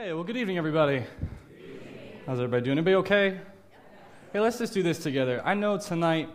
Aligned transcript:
Hey, 0.00 0.12
well, 0.12 0.22
good 0.22 0.36
evening, 0.36 0.58
everybody. 0.58 1.02
How's 2.24 2.38
everybody 2.38 2.62
doing? 2.62 2.78
Everybody 2.78 2.94
okay? 3.04 3.40
Hey, 4.32 4.38
let's 4.38 4.56
just 4.56 4.72
do 4.72 4.80
this 4.80 5.00
together. 5.00 5.42
I 5.44 5.54
know 5.54 5.76
tonight 5.76 6.28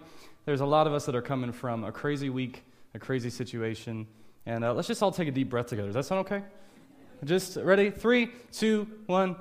there's 0.44 0.60
a 0.60 0.66
lot 0.66 0.86
of 0.86 0.92
us 0.92 1.06
that 1.06 1.16
are 1.16 1.22
coming 1.22 1.54
from 1.54 1.86
a 1.86 1.92
crazy 1.94 2.30
week, 2.30 2.66
a 2.94 3.00
crazy 3.00 3.30
situation, 3.30 4.06
and 4.46 4.66
uh, 4.66 4.74
let's 4.74 4.90
just 4.90 5.02
all 5.02 5.14
take 5.14 5.30
a 5.30 5.32
deep 5.32 5.50
breath 5.50 5.68
together. 5.68 5.88
Does 5.88 5.96
that 5.96 6.04
sound 6.04 6.26
okay? 6.26 6.44
Just 7.24 7.56
ready? 7.56 7.90
Three, 7.90 8.32
two, 8.52 8.86
one. 9.06 9.38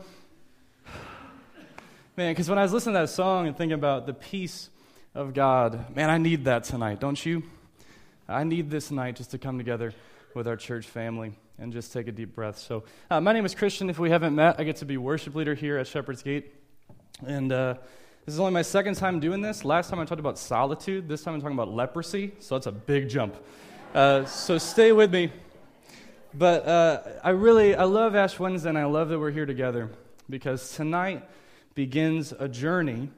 Man, 2.16 2.30
because 2.30 2.48
when 2.48 2.60
I 2.60 2.62
was 2.62 2.72
listening 2.72 2.94
to 2.94 3.00
that 3.00 3.10
song 3.10 3.48
and 3.48 3.56
thinking 3.58 3.74
about 3.74 4.06
the 4.06 4.14
peace 4.14 4.70
of 5.16 5.34
God, 5.34 5.96
man, 5.96 6.10
I 6.10 6.18
need 6.18 6.44
that 6.44 6.62
tonight, 6.62 7.00
don't 7.00 7.26
you? 7.26 7.42
I 8.28 8.44
need 8.44 8.70
this 8.70 8.92
night 8.92 9.16
just 9.16 9.32
to 9.32 9.38
come 9.38 9.58
together 9.58 9.92
with 10.32 10.46
our 10.46 10.56
church 10.56 10.86
family 10.86 11.32
and 11.58 11.72
just 11.72 11.92
take 11.92 12.08
a 12.08 12.12
deep 12.12 12.34
breath. 12.34 12.58
So, 12.58 12.84
uh, 13.10 13.20
my 13.20 13.32
name 13.32 13.44
is 13.44 13.54
Christian. 13.54 13.90
If 13.90 13.98
we 13.98 14.10
haven't 14.10 14.34
met, 14.34 14.58
I 14.58 14.64
get 14.64 14.76
to 14.76 14.84
be 14.84 14.96
worship 14.96 15.34
leader 15.34 15.54
here 15.54 15.78
at 15.78 15.86
Shepherd's 15.86 16.22
Gate. 16.22 16.52
And 17.26 17.52
uh, 17.52 17.74
this 18.24 18.34
is 18.34 18.40
only 18.40 18.52
my 18.52 18.62
second 18.62 18.94
time 18.94 19.20
doing 19.20 19.40
this. 19.40 19.64
Last 19.64 19.90
time 19.90 20.00
I 20.00 20.04
talked 20.04 20.20
about 20.20 20.38
solitude. 20.38 21.08
This 21.08 21.22
time 21.22 21.34
I'm 21.34 21.40
talking 21.40 21.56
about 21.56 21.72
leprosy. 21.72 22.32
So, 22.38 22.56
that's 22.56 22.66
a 22.66 22.72
big 22.72 23.08
jump. 23.08 23.36
Uh, 23.94 24.24
so, 24.24 24.58
stay 24.58 24.92
with 24.92 25.12
me. 25.12 25.30
But 26.34 26.66
uh, 26.66 27.02
I 27.22 27.30
really, 27.30 27.74
I 27.74 27.84
love 27.84 28.14
Ash 28.14 28.38
Wednesday, 28.38 28.70
and 28.70 28.78
I 28.78 28.86
love 28.86 29.10
that 29.10 29.18
we're 29.18 29.30
here 29.30 29.46
together 29.46 29.90
because 30.30 30.74
tonight 30.74 31.22
begins 31.74 32.32
a 32.32 32.48
journey 32.48 33.10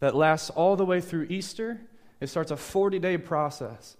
that 0.00 0.14
lasts 0.14 0.50
all 0.50 0.76
the 0.76 0.84
way 0.84 1.00
through 1.00 1.26
Easter. 1.28 1.80
It 2.20 2.28
starts 2.28 2.50
a 2.50 2.56
40 2.56 2.98
day 2.98 3.18
process 3.18 3.96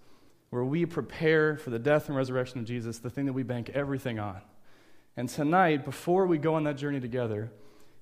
where 0.53 0.63
we 0.63 0.85
prepare 0.85 1.57
for 1.57 1.71
the 1.71 1.79
death 1.79 2.09
and 2.09 2.15
resurrection 2.15 2.59
of 2.59 2.65
Jesus, 2.65 2.99
the 2.99 3.09
thing 3.09 3.25
that 3.25 3.33
we 3.33 3.41
bank 3.41 3.71
everything 3.73 4.19
on. 4.19 4.39
And 5.17 5.27
tonight, 5.27 5.83
before 5.83 6.27
we 6.27 6.37
go 6.37 6.53
on 6.53 6.65
that 6.65 6.77
journey 6.77 6.99
together, 6.99 7.49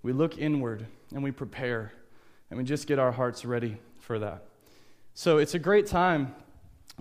we 0.03 0.11
look 0.11 0.37
inward 0.37 0.85
and 1.13 1.23
we 1.23 1.31
prepare 1.31 1.93
and 2.49 2.57
we 2.57 2.65
just 2.65 2.87
get 2.87 2.99
our 2.99 3.13
hearts 3.13 3.45
ready 3.45 3.77
for 3.99 4.19
that. 4.19 4.43
So 5.13 5.37
it's 5.37 5.53
a 5.53 5.59
great 5.59 5.87
time, 5.87 6.35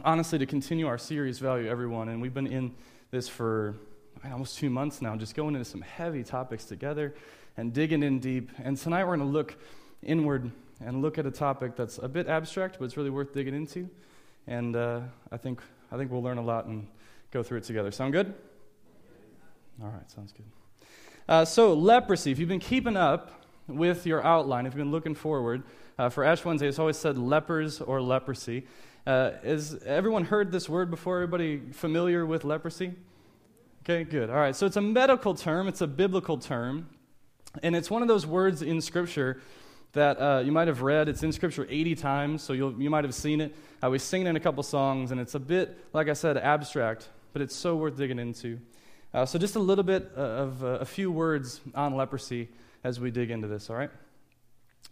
honestly, 0.05 0.39
to 0.39 0.47
continue 0.47 0.87
our 0.87 0.99
series, 0.99 1.41
Value 1.41 1.69
Everyone. 1.69 2.11
And 2.11 2.23
we've 2.23 2.33
been 2.33 2.47
in 2.47 2.73
this 3.11 3.27
for 3.27 3.75
almost 4.25 4.57
two 4.57 4.71
months 4.71 5.03
now, 5.03 5.17
just 5.17 5.35
going 5.35 5.57
into 5.57 5.65
some 5.65 5.81
heavy 5.81 6.23
topics 6.23 6.65
together 6.65 7.13
and 7.57 7.73
digging 7.73 8.05
in 8.05 8.21
deep. 8.21 8.53
And 8.63 8.77
tonight 8.77 9.03
we're 9.03 9.17
going 9.17 9.27
to 9.27 9.33
look 9.33 9.57
inward 10.01 10.53
and 10.81 11.03
look 11.03 11.19
at 11.19 11.27
a 11.27 11.33
topic 11.33 11.75
that's 11.75 11.99
a 11.99 12.07
bit 12.09 12.29
abstract, 12.29 12.77
but 12.79 12.85
it's 12.85 12.97
really 12.97 13.11
worth 13.11 13.35
digging 13.35 13.57
into 13.57 13.91
and 14.51 14.75
uh, 14.77 15.01
I 15.33 15.37
think 15.39 15.63
I 15.91 15.97
think 15.97 16.11
we'll 16.11 16.23
learn 16.23 16.37
a 16.37 16.43
lot 16.43 16.67
and 16.67 16.87
go 17.31 17.43
through 17.43 17.59
it 17.59 17.65
together. 17.65 17.91
Sound 17.91 18.13
good? 18.13 18.35
All 19.83 19.89
right, 19.89 20.11
sounds 20.11 20.33
good. 20.33 20.45
Uh, 21.27 21.45
so 21.45 21.73
leprosy. 21.73 22.33
If 22.33 22.39
you've 22.39 22.49
been 22.49 22.59
keeping 22.61 22.97
up 22.97 23.45
with 23.67 24.05
your 24.05 24.23
outline, 24.23 24.67
if 24.67 24.73
you've 24.73 24.79
been 24.79 24.91
looking 24.91 25.15
forward 25.15 25.63
uh, 25.99 26.09
for 26.11 26.25
Ash 26.25 26.45
Wednesday, 26.45 26.69
it's 26.69 26.79
always 26.79 26.99
said 26.99 27.17
lepers 27.17 27.81
or 27.81 28.03
leprosy. 28.03 28.67
Uh, 29.07 29.31
everyone 29.87 30.25
heard 30.25 30.53
this 30.53 30.69
word 30.69 30.91
before? 30.91 31.17
Everybody 31.17 31.63
familiar 31.73 32.27
with 32.27 32.45
leprosy? 32.45 32.93
Okay, 33.85 34.05
good. 34.05 34.29
All 34.29 34.37
right. 34.37 34.55
So 34.55 34.67
it's 34.67 34.77
a 34.77 34.83
medical 34.83 35.35
term. 35.35 35.69
It's 35.69 35.81
a 35.81 35.87
biblical 35.87 36.37
term, 36.37 36.89
and 37.63 37.75
it's 37.75 37.91
one 37.91 38.03
of 38.03 38.09
those 38.09 38.27
words 38.27 38.61
in 38.61 38.81
Scripture 38.81 39.41
that 39.93 40.21
uh, 40.21 40.43
you 40.45 40.53
might 40.53 40.69
have 40.69 40.83
read. 40.83 41.09
It's 41.09 41.23
in 41.23 41.33
Scripture 41.33 41.67
80 41.69 41.95
times, 41.97 42.43
so 42.43 42.53
you 42.53 42.91
might 42.91 43.05
have 43.05 43.15
seen 43.15 43.41
it. 43.41 43.55
Uh, 43.83 43.91
we 43.91 43.99
sing 43.99 44.23
it 44.23 44.29
in 44.29 44.37
a 44.37 44.41
couple 44.41 44.63
songs, 44.63 45.11
and 45.11 45.21
it's 45.21 45.35
a 45.35 45.41
bit, 45.41 45.77
like 45.93 46.09
I 46.09 46.13
said, 46.13 46.37
abstract, 46.37 47.09
but 47.33 47.43
it's 47.43 47.55
so 47.55 47.77
worth 47.77 47.97
digging 47.97 48.19
into. 48.19 48.61
Uh, 49.13 49.27
so, 49.27 49.39
just 49.39 49.57
a 49.57 49.61
little 49.61 49.83
bit 49.83 50.13
uh, 50.17 50.21
of 50.21 50.63
uh, 50.63 50.67
a 50.67 50.85
few 50.85 51.11
words 51.11 51.61
on 51.75 51.97
leprosy 51.97 52.49
as 52.85 53.01
we 53.01 53.11
dig 53.11 53.31
into 53.31 53.49
this, 53.49 53.69
all 53.69 53.77
right? 53.77 53.91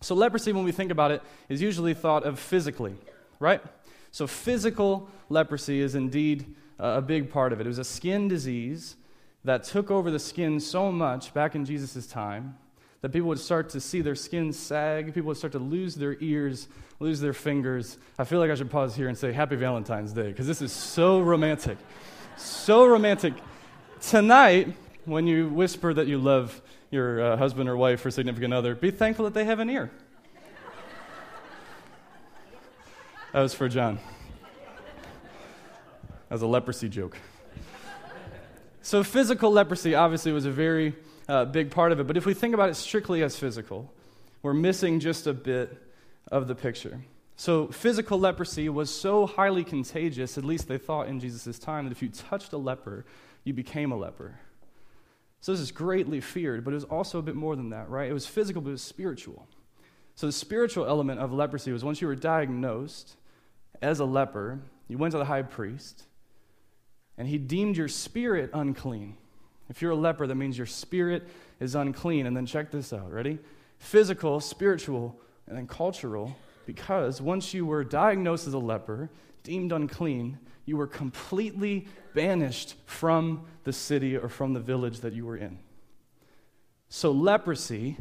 So, 0.00 0.16
leprosy, 0.16 0.52
when 0.52 0.64
we 0.64 0.72
think 0.72 0.90
about 0.90 1.12
it, 1.12 1.22
is 1.48 1.62
usually 1.62 1.94
thought 1.94 2.24
of 2.24 2.40
physically, 2.40 2.96
right? 3.38 3.62
So, 4.10 4.26
physical 4.26 5.08
leprosy 5.28 5.80
is 5.80 5.94
indeed 5.94 6.56
a 6.80 7.00
big 7.00 7.30
part 7.30 7.52
of 7.52 7.60
it. 7.60 7.66
It 7.66 7.68
was 7.68 7.78
a 7.78 7.84
skin 7.84 8.26
disease 8.26 8.96
that 9.44 9.62
took 9.62 9.90
over 9.90 10.10
the 10.10 10.18
skin 10.18 10.58
so 10.58 10.90
much 10.90 11.32
back 11.32 11.54
in 11.54 11.64
Jesus' 11.64 12.06
time 12.06 12.56
that 13.00 13.10
people 13.10 13.28
would 13.28 13.38
start 13.38 13.70
to 13.70 13.80
see 13.80 14.00
their 14.00 14.14
skin 14.14 14.52
sag, 14.52 15.14
people 15.14 15.28
would 15.28 15.36
start 15.36 15.52
to 15.52 15.58
lose 15.58 15.94
their 15.94 16.16
ears, 16.20 16.68
lose 16.98 17.20
their 17.20 17.32
fingers. 17.32 17.96
I 18.18 18.24
feel 18.24 18.40
like 18.40 18.50
I 18.50 18.54
should 18.54 18.70
pause 18.70 18.96
here 18.96 19.08
and 19.08 19.16
say 19.16 19.32
Happy 19.32 19.56
Valentine's 19.56 20.12
Day 20.12 20.28
because 20.28 20.46
this 20.46 20.60
is 20.60 20.72
so 20.72 21.20
romantic. 21.20 21.78
so 22.36 22.86
romantic. 22.86 23.34
Tonight, 24.00 24.74
when 25.04 25.26
you 25.26 25.48
whisper 25.48 25.94
that 25.94 26.06
you 26.06 26.18
love 26.18 26.60
your 26.90 27.20
uh, 27.20 27.36
husband 27.36 27.68
or 27.68 27.76
wife 27.76 28.04
or 28.04 28.10
significant 28.10 28.52
other, 28.52 28.74
be 28.74 28.90
thankful 28.90 29.24
that 29.26 29.34
they 29.34 29.44
have 29.44 29.60
an 29.60 29.70
ear. 29.70 29.90
that 33.32 33.40
was 33.40 33.54
for 33.54 33.68
John. 33.68 33.98
That 36.28 36.34
was 36.34 36.42
a 36.42 36.46
leprosy 36.46 36.88
joke. 36.88 37.16
So, 38.82 39.04
physical 39.04 39.52
leprosy 39.52 39.94
obviously 39.94 40.32
was 40.32 40.46
a 40.46 40.50
very 40.50 40.94
uh, 41.28 41.44
big 41.44 41.70
part 41.70 41.92
of 41.92 42.00
it. 42.00 42.06
But 42.06 42.16
if 42.16 42.26
we 42.26 42.34
think 42.34 42.54
about 42.54 42.70
it 42.70 42.74
strictly 42.74 43.22
as 43.22 43.38
physical, 43.38 43.92
we're 44.42 44.54
missing 44.54 45.00
just 45.00 45.26
a 45.26 45.32
bit 45.32 45.76
of 46.30 46.48
the 46.48 46.54
picture. 46.54 47.00
So, 47.36 47.68
physical 47.68 48.18
leprosy 48.18 48.68
was 48.68 48.90
so 48.90 49.26
highly 49.26 49.62
contagious, 49.62 50.36
at 50.36 50.44
least 50.44 50.66
they 50.66 50.78
thought 50.78 51.06
in 51.06 51.20
Jesus' 51.20 51.58
time, 51.58 51.84
that 51.84 51.92
if 51.92 52.02
you 52.02 52.08
touched 52.08 52.52
a 52.52 52.56
leper, 52.56 53.04
you 53.44 53.52
became 53.52 53.92
a 53.92 53.96
leper. 53.96 54.40
So, 55.40 55.52
this 55.52 55.60
is 55.60 55.70
greatly 55.70 56.20
feared, 56.20 56.64
but 56.64 56.72
it 56.72 56.74
was 56.74 56.84
also 56.84 57.20
a 57.20 57.22
bit 57.22 57.36
more 57.36 57.54
than 57.54 57.70
that, 57.70 57.88
right? 57.90 58.10
It 58.10 58.12
was 58.12 58.26
physical, 58.26 58.60
but 58.60 58.70
it 58.70 58.72
was 58.72 58.82
spiritual. 58.82 59.46
So, 60.16 60.26
the 60.26 60.32
spiritual 60.32 60.86
element 60.86 61.20
of 61.20 61.32
leprosy 61.32 61.70
was 61.70 61.84
once 61.84 62.00
you 62.00 62.08
were 62.08 62.16
diagnosed 62.16 63.14
as 63.80 64.00
a 64.00 64.04
leper, 64.04 64.58
you 64.88 64.98
went 64.98 65.12
to 65.12 65.18
the 65.18 65.24
high 65.24 65.42
priest, 65.42 66.02
and 67.16 67.28
he 67.28 67.38
deemed 67.38 67.76
your 67.76 67.88
spirit 67.88 68.50
unclean. 68.52 69.16
If 69.68 69.82
you're 69.82 69.92
a 69.92 69.96
leper, 69.96 70.26
that 70.26 70.34
means 70.34 70.56
your 70.56 70.66
spirit 70.66 71.28
is 71.60 71.74
unclean. 71.74 72.26
And 72.26 72.36
then 72.36 72.46
check 72.46 72.70
this 72.70 72.92
out. 72.92 73.12
Ready? 73.12 73.38
Physical, 73.78 74.40
spiritual, 74.40 75.18
and 75.46 75.56
then 75.56 75.66
cultural. 75.66 76.36
Because 76.66 77.20
once 77.20 77.54
you 77.54 77.66
were 77.66 77.84
diagnosed 77.84 78.46
as 78.46 78.54
a 78.54 78.58
leper, 78.58 79.10
deemed 79.42 79.72
unclean, 79.72 80.38
you 80.66 80.76
were 80.76 80.86
completely 80.86 81.88
banished 82.14 82.74
from 82.84 83.46
the 83.64 83.72
city 83.72 84.16
or 84.16 84.28
from 84.28 84.52
the 84.52 84.60
village 84.60 85.00
that 85.00 85.14
you 85.14 85.24
were 85.24 85.36
in. 85.36 85.58
So 86.90 87.10
leprosy 87.10 87.96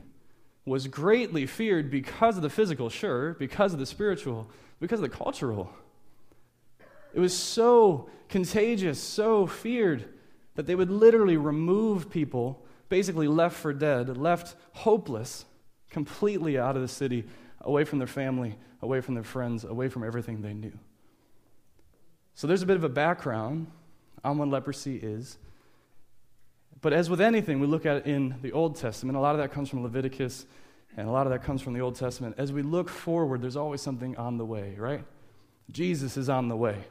was 0.65 0.87
greatly 0.87 1.45
feared 1.45 1.89
because 1.89 2.35
of 2.35 2.43
the 2.43 2.49
physical, 2.49 2.89
sure, 2.89 3.35
because 3.35 3.71
of 3.71 3.79
the 3.79 3.85
spiritual, 3.85 4.49
because 4.81 4.99
of 4.99 5.09
the 5.09 5.15
cultural. 5.17 5.73
It 7.13 7.21
was 7.21 7.33
so 7.33 8.09
contagious, 8.27 9.01
so 9.01 9.47
feared 9.47 10.09
that 10.57 10.65
they 10.65 10.73
would 10.73 10.89
literally 10.89 11.37
remove 11.37 12.09
people, 12.09 12.65
basically 12.89 13.27
left 13.27 13.55
for 13.55 13.71
dead, 13.73 14.17
left 14.17 14.55
hopeless, 14.73 15.45
completely 15.91 16.57
out 16.57 16.75
of 16.75 16.81
the 16.81 16.87
city, 16.87 17.25
away 17.61 17.83
from 17.83 17.99
their 17.99 18.07
family, 18.07 18.57
away 18.81 18.99
from 18.99 19.13
their 19.13 19.23
friends, 19.23 19.63
away 19.63 19.87
from 19.87 20.03
everything 20.03 20.41
they 20.41 20.55
knew. 20.55 20.75
So 22.33 22.47
there's 22.47 22.63
a 22.63 22.65
bit 22.65 22.75
of 22.75 22.83
a 22.83 22.89
background 22.89 23.67
on 24.23 24.39
what 24.39 24.47
leprosy 24.47 24.97
is. 24.97 25.37
But 26.81 26.91
as 26.91 27.07
with 27.07 27.21
anything 27.21 27.59
we 27.59 27.67
look 27.67 27.85
at 27.85 27.97
it 27.97 28.05
in 28.07 28.37
the 28.41 28.51
Old 28.51 28.77
Testament, 28.77 29.15
a 29.15 29.21
lot 29.21 29.35
of 29.35 29.41
that 29.41 29.51
comes 29.51 29.69
from 29.69 29.83
Leviticus 29.83 30.47
and 30.97 31.07
a 31.07 31.11
lot 31.11 31.27
of 31.27 31.33
that 31.33 31.43
comes 31.43 31.61
from 31.61 31.73
the 31.73 31.81
Old 31.81 31.93
Testament. 31.93 32.33
As 32.39 32.51
we 32.51 32.63
look 32.63 32.89
forward, 32.89 33.43
there's 33.43 33.57
always 33.57 33.81
something 33.81 34.17
on 34.17 34.39
the 34.39 34.45
way, 34.45 34.73
right? 34.75 35.03
Jesus 35.69 36.17
is 36.17 36.29
on 36.29 36.47
the 36.47 36.55
way. 36.55 36.83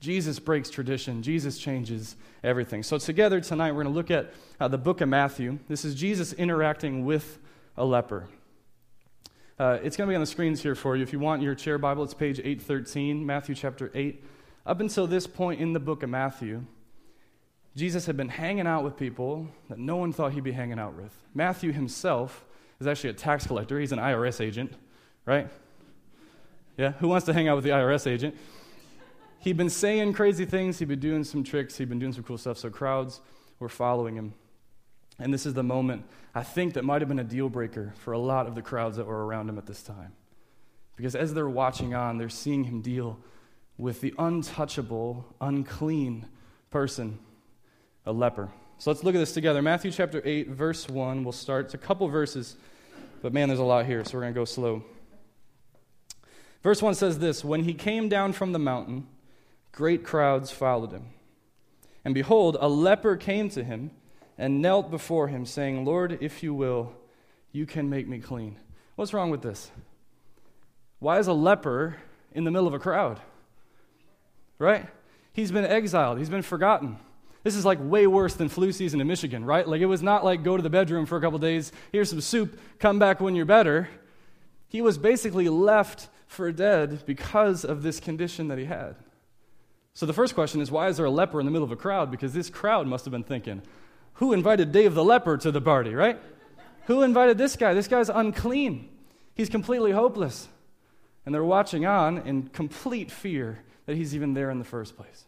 Jesus 0.00 0.38
breaks 0.38 0.70
tradition. 0.70 1.22
Jesus 1.22 1.58
changes 1.58 2.16
everything. 2.42 2.82
So, 2.82 2.96
together 2.96 3.40
tonight, 3.40 3.72
we're 3.72 3.84
going 3.84 3.94
to 3.94 3.98
look 3.98 4.10
at 4.10 4.32
uh, 4.58 4.66
the 4.66 4.78
book 4.78 5.02
of 5.02 5.08
Matthew. 5.10 5.58
This 5.68 5.84
is 5.84 5.94
Jesus 5.94 6.32
interacting 6.32 7.04
with 7.04 7.38
a 7.76 7.84
leper. 7.84 8.26
Uh, 9.58 9.78
it's 9.82 9.98
going 9.98 10.08
to 10.08 10.10
be 10.10 10.14
on 10.14 10.22
the 10.22 10.26
screens 10.26 10.62
here 10.62 10.74
for 10.74 10.96
you. 10.96 11.02
If 11.02 11.12
you 11.12 11.18
want 11.18 11.42
your 11.42 11.54
chair 11.54 11.76
Bible, 11.76 12.02
it's 12.02 12.14
page 12.14 12.38
813, 12.38 13.26
Matthew 13.26 13.54
chapter 13.54 13.90
8. 13.94 14.24
Up 14.64 14.80
until 14.80 15.06
this 15.06 15.26
point 15.26 15.60
in 15.60 15.74
the 15.74 15.80
book 15.80 16.02
of 16.02 16.08
Matthew, 16.08 16.64
Jesus 17.76 18.06
had 18.06 18.16
been 18.16 18.30
hanging 18.30 18.66
out 18.66 18.84
with 18.84 18.96
people 18.96 19.48
that 19.68 19.78
no 19.78 19.96
one 19.96 20.14
thought 20.14 20.32
he'd 20.32 20.44
be 20.44 20.52
hanging 20.52 20.78
out 20.78 20.94
with. 20.94 21.14
Matthew 21.34 21.72
himself 21.72 22.46
is 22.80 22.86
actually 22.86 23.10
a 23.10 23.14
tax 23.14 23.46
collector, 23.46 23.78
he's 23.78 23.92
an 23.92 23.98
IRS 23.98 24.40
agent, 24.40 24.72
right? 25.26 25.48
Yeah, 26.78 26.92
who 26.92 27.08
wants 27.08 27.26
to 27.26 27.34
hang 27.34 27.46
out 27.46 27.56
with 27.56 27.64
the 27.64 27.70
IRS 27.70 28.06
agent? 28.06 28.34
He'd 29.40 29.56
been 29.56 29.70
saying 29.70 30.12
crazy 30.12 30.44
things, 30.44 30.78
he'd 30.78 30.88
been 30.88 31.00
doing 31.00 31.24
some 31.24 31.42
tricks, 31.42 31.76
he'd 31.76 31.88
been 31.88 31.98
doing 31.98 32.12
some 32.12 32.22
cool 32.22 32.38
stuff, 32.38 32.58
so 32.58 32.70
crowds 32.70 33.20
were 33.58 33.68
following 33.68 34.14
him. 34.14 34.34
And 35.18 35.34
this 35.34 35.44
is 35.44 35.54
the 35.54 35.62
moment 35.62 36.04
I 36.34 36.42
think 36.42 36.74
that 36.74 36.84
might 36.84 37.02
have 37.02 37.08
been 37.08 37.18
a 37.18 37.24
deal 37.24 37.48
breaker 37.48 37.92
for 37.96 38.12
a 38.12 38.18
lot 38.18 38.46
of 38.46 38.54
the 38.54 38.62
crowds 38.62 38.96
that 38.96 39.06
were 39.06 39.26
around 39.26 39.48
him 39.48 39.58
at 39.58 39.66
this 39.66 39.82
time. 39.82 40.12
Because 40.96 41.14
as 41.14 41.34
they're 41.34 41.48
watching 41.48 41.94
on, 41.94 42.18
they're 42.18 42.28
seeing 42.28 42.64
him 42.64 42.82
deal 42.82 43.18
with 43.76 44.00
the 44.00 44.14
untouchable, 44.18 45.24
unclean 45.40 46.26
person, 46.70 47.18
a 48.06 48.12
leper. 48.12 48.50
So 48.78 48.90
let's 48.90 49.02
look 49.02 49.14
at 49.14 49.18
this 49.18 49.32
together. 49.32 49.60
Matthew 49.62 49.90
chapter 49.90 50.22
8, 50.24 50.48
verse 50.48 50.88
1. 50.88 51.24
We'll 51.24 51.32
start. 51.32 51.66
It's 51.66 51.74
a 51.74 51.78
couple 51.78 52.06
verses, 52.08 52.56
but 53.22 53.32
man, 53.32 53.48
there's 53.48 53.60
a 53.60 53.64
lot 53.64 53.86
here, 53.86 54.04
so 54.04 54.16
we're 54.16 54.22
going 54.22 54.34
to 54.34 54.40
go 54.40 54.44
slow. 54.44 54.84
Verse 56.62 56.82
1 56.82 56.94
says 56.94 57.18
this 57.18 57.44
When 57.44 57.64
he 57.64 57.74
came 57.74 58.08
down 58.08 58.32
from 58.32 58.52
the 58.52 58.58
mountain, 58.58 59.06
great 59.72 60.04
crowds 60.04 60.50
followed 60.50 60.92
him. 60.92 61.06
And 62.04 62.14
behold, 62.14 62.56
a 62.60 62.68
leper 62.68 63.16
came 63.16 63.48
to 63.50 63.62
him 63.62 63.90
and 64.38 64.62
knelt 64.62 64.90
before 64.90 65.28
him, 65.28 65.44
saying, 65.44 65.84
Lord, 65.84 66.18
if 66.20 66.42
you 66.42 66.54
will, 66.54 66.94
you 67.52 67.66
can 67.66 67.90
make 67.90 68.08
me 68.08 68.18
clean. 68.18 68.56
What's 68.96 69.12
wrong 69.12 69.30
with 69.30 69.42
this? 69.42 69.70
Why 70.98 71.18
is 71.18 71.26
a 71.26 71.32
leper 71.32 71.96
in 72.32 72.44
the 72.44 72.50
middle 72.50 72.66
of 72.66 72.74
a 72.74 72.78
crowd? 72.78 73.20
Right? 74.58 74.86
He's 75.32 75.52
been 75.52 75.64
exiled, 75.64 76.18
he's 76.18 76.28
been 76.28 76.42
forgotten. 76.42 76.98
This 77.42 77.56
is 77.56 77.64
like 77.64 77.78
way 77.80 78.06
worse 78.06 78.34
than 78.34 78.48
flu 78.48 78.72
season 78.72 79.00
in 79.00 79.06
Michigan, 79.06 79.44
right? 79.44 79.66
Like 79.66 79.80
it 79.80 79.86
was 79.86 80.02
not 80.02 80.24
like 80.24 80.42
go 80.42 80.56
to 80.56 80.62
the 80.62 80.70
bedroom 80.70 81.06
for 81.06 81.16
a 81.16 81.20
couple 81.20 81.38
days, 81.38 81.72
here's 81.92 82.10
some 82.10 82.20
soup, 82.20 82.58
come 82.78 82.98
back 82.98 83.20
when 83.20 83.34
you're 83.34 83.46
better. 83.46 83.88
He 84.68 84.82
was 84.82 84.98
basically 84.98 85.48
left 85.48 86.08
for 86.26 86.52
dead 86.52 87.04
because 87.06 87.64
of 87.64 87.82
this 87.82 87.98
condition 87.98 88.48
that 88.48 88.58
he 88.58 88.66
had. 88.66 88.96
So 89.94 90.06
the 90.06 90.12
first 90.12 90.34
question 90.34 90.60
is 90.60 90.70
why 90.70 90.88
is 90.88 90.96
there 90.96 91.06
a 91.06 91.10
leper 91.10 91.40
in 91.40 91.46
the 91.46 91.52
middle 91.52 91.64
of 91.64 91.72
a 91.72 91.76
crowd? 91.76 92.10
Because 92.10 92.32
this 92.32 92.50
crowd 92.50 92.86
must 92.86 93.04
have 93.04 93.12
been 93.12 93.24
thinking, 93.24 93.62
who 94.14 94.32
invited 94.32 94.72
Dave 94.72 94.94
the 94.94 95.04
leper 95.04 95.36
to 95.38 95.50
the 95.50 95.60
party, 95.60 95.94
right? 95.94 96.18
Who 96.86 97.02
invited 97.02 97.38
this 97.38 97.56
guy? 97.56 97.74
This 97.74 97.88
guy's 97.88 98.08
unclean. 98.08 98.88
He's 99.34 99.48
completely 99.48 99.92
hopeless. 99.92 100.48
And 101.24 101.34
they're 101.34 101.44
watching 101.44 101.86
on 101.86 102.18
in 102.18 102.48
complete 102.48 103.10
fear 103.10 103.60
that 103.86 103.96
he's 103.96 104.14
even 104.14 104.34
there 104.34 104.50
in 104.50 104.58
the 104.58 104.64
first 104.64 104.96
place. 104.96 105.24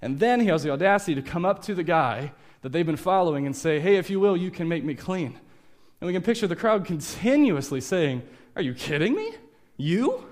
And 0.00 0.18
then 0.18 0.40
he 0.40 0.46
has 0.46 0.62
the 0.62 0.70
audacity 0.70 1.14
to 1.14 1.22
come 1.22 1.44
up 1.44 1.62
to 1.62 1.74
the 1.74 1.84
guy 1.84 2.32
that 2.62 2.72
they've 2.72 2.86
been 2.86 2.96
following 2.96 3.46
and 3.46 3.54
say, 3.54 3.80
Hey, 3.80 3.96
if 3.96 4.10
you 4.10 4.20
will, 4.20 4.36
you 4.36 4.50
can 4.50 4.68
make 4.68 4.84
me 4.84 4.94
clean. 4.94 5.38
And 6.00 6.06
we 6.06 6.12
can 6.12 6.22
picture 6.22 6.46
the 6.46 6.56
crowd 6.56 6.84
continuously 6.84 7.80
saying, 7.80 8.22
Are 8.56 8.62
you 8.62 8.74
kidding 8.74 9.14
me? 9.14 9.32
You? 9.76 10.24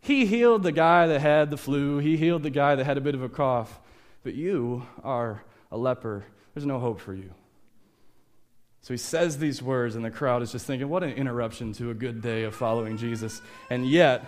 He 0.00 0.26
healed 0.26 0.62
the 0.62 0.72
guy 0.72 1.06
that 1.06 1.20
had 1.20 1.50
the 1.50 1.56
flu, 1.56 1.98
he 1.98 2.16
healed 2.16 2.42
the 2.42 2.50
guy 2.50 2.74
that 2.74 2.84
had 2.84 2.96
a 2.96 3.00
bit 3.00 3.14
of 3.14 3.22
a 3.22 3.28
cough, 3.28 3.80
but 4.22 4.34
you 4.34 4.86
are 5.02 5.42
a 5.70 5.76
leper. 5.76 6.24
There's 6.54 6.66
no 6.66 6.78
hope 6.78 7.00
for 7.00 7.14
you. 7.14 7.34
So 8.80 8.94
he 8.94 8.98
says 8.98 9.38
these 9.38 9.62
words, 9.62 9.96
and 9.96 10.04
the 10.04 10.10
crowd 10.10 10.40
is 10.42 10.52
just 10.52 10.66
thinking, 10.66 10.88
what 10.88 11.02
an 11.02 11.10
interruption 11.10 11.72
to 11.74 11.90
a 11.90 11.94
good 11.94 12.22
day 12.22 12.44
of 12.44 12.54
following 12.54 12.96
Jesus. 12.96 13.42
And 13.70 13.86
yet, 13.86 14.24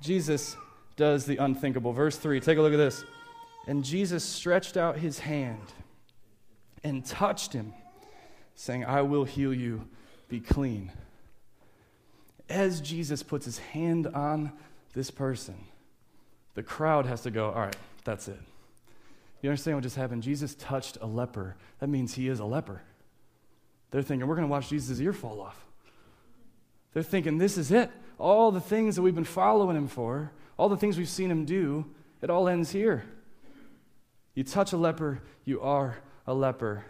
Jesus 0.00 0.56
does 0.96 1.26
the 1.26 1.36
unthinkable. 1.36 1.92
Verse 1.92 2.16
3, 2.16 2.40
take 2.40 2.58
a 2.58 2.62
look 2.62 2.72
at 2.72 2.78
this. 2.78 3.04
And 3.66 3.84
Jesus 3.84 4.24
stretched 4.24 4.76
out 4.76 4.96
his 4.98 5.18
hand 5.18 5.60
and 6.84 7.04
touched 7.04 7.52
him, 7.52 7.74
saying, 8.54 8.84
I 8.84 9.02
will 9.02 9.24
heal 9.24 9.52
you, 9.52 9.88
be 10.28 10.40
clean. 10.40 10.92
As 12.48 12.80
Jesus 12.80 13.22
puts 13.22 13.44
his 13.44 13.58
hand 13.58 14.06
on 14.06 14.52
this 14.96 15.10
person, 15.10 15.54
the 16.54 16.62
crowd 16.62 17.04
has 17.04 17.20
to 17.20 17.30
go, 17.30 17.50
All 17.50 17.60
right, 17.60 17.76
that's 18.04 18.28
it. 18.28 18.40
You 19.42 19.50
understand 19.50 19.76
what 19.76 19.82
just 19.82 19.94
happened? 19.94 20.22
Jesus 20.22 20.56
touched 20.56 20.96
a 21.02 21.06
leper. 21.06 21.54
That 21.78 21.88
means 21.88 22.14
he 22.14 22.28
is 22.28 22.40
a 22.40 22.46
leper. 22.46 22.80
They're 23.90 24.02
thinking, 24.02 24.26
We're 24.26 24.36
going 24.36 24.48
to 24.48 24.50
watch 24.50 24.70
Jesus' 24.70 24.98
ear 24.98 25.12
fall 25.12 25.42
off. 25.42 25.66
They're 26.94 27.02
thinking, 27.02 27.36
This 27.36 27.58
is 27.58 27.70
it. 27.70 27.90
All 28.18 28.50
the 28.50 28.60
things 28.60 28.96
that 28.96 29.02
we've 29.02 29.14
been 29.14 29.24
following 29.24 29.76
him 29.76 29.86
for, 29.86 30.32
all 30.56 30.70
the 30.70 30.78
things 30.78 30.96
we've 30.96 31.08
seen 31.08 31.30
him 31.30 31.44
do, 31.44 31.84
it 32.22 32.30
all 32.30 32.48
ends 32.48 32.70
here. 32.70 33.04
You 34.34 34.44
touch 34.44 34.72
a 34.72 34.78
leper, 34.78 35.20
you 35.44 35.60
are 35.60 35.98
a 36.26 36.32
leper. 36.32 36.86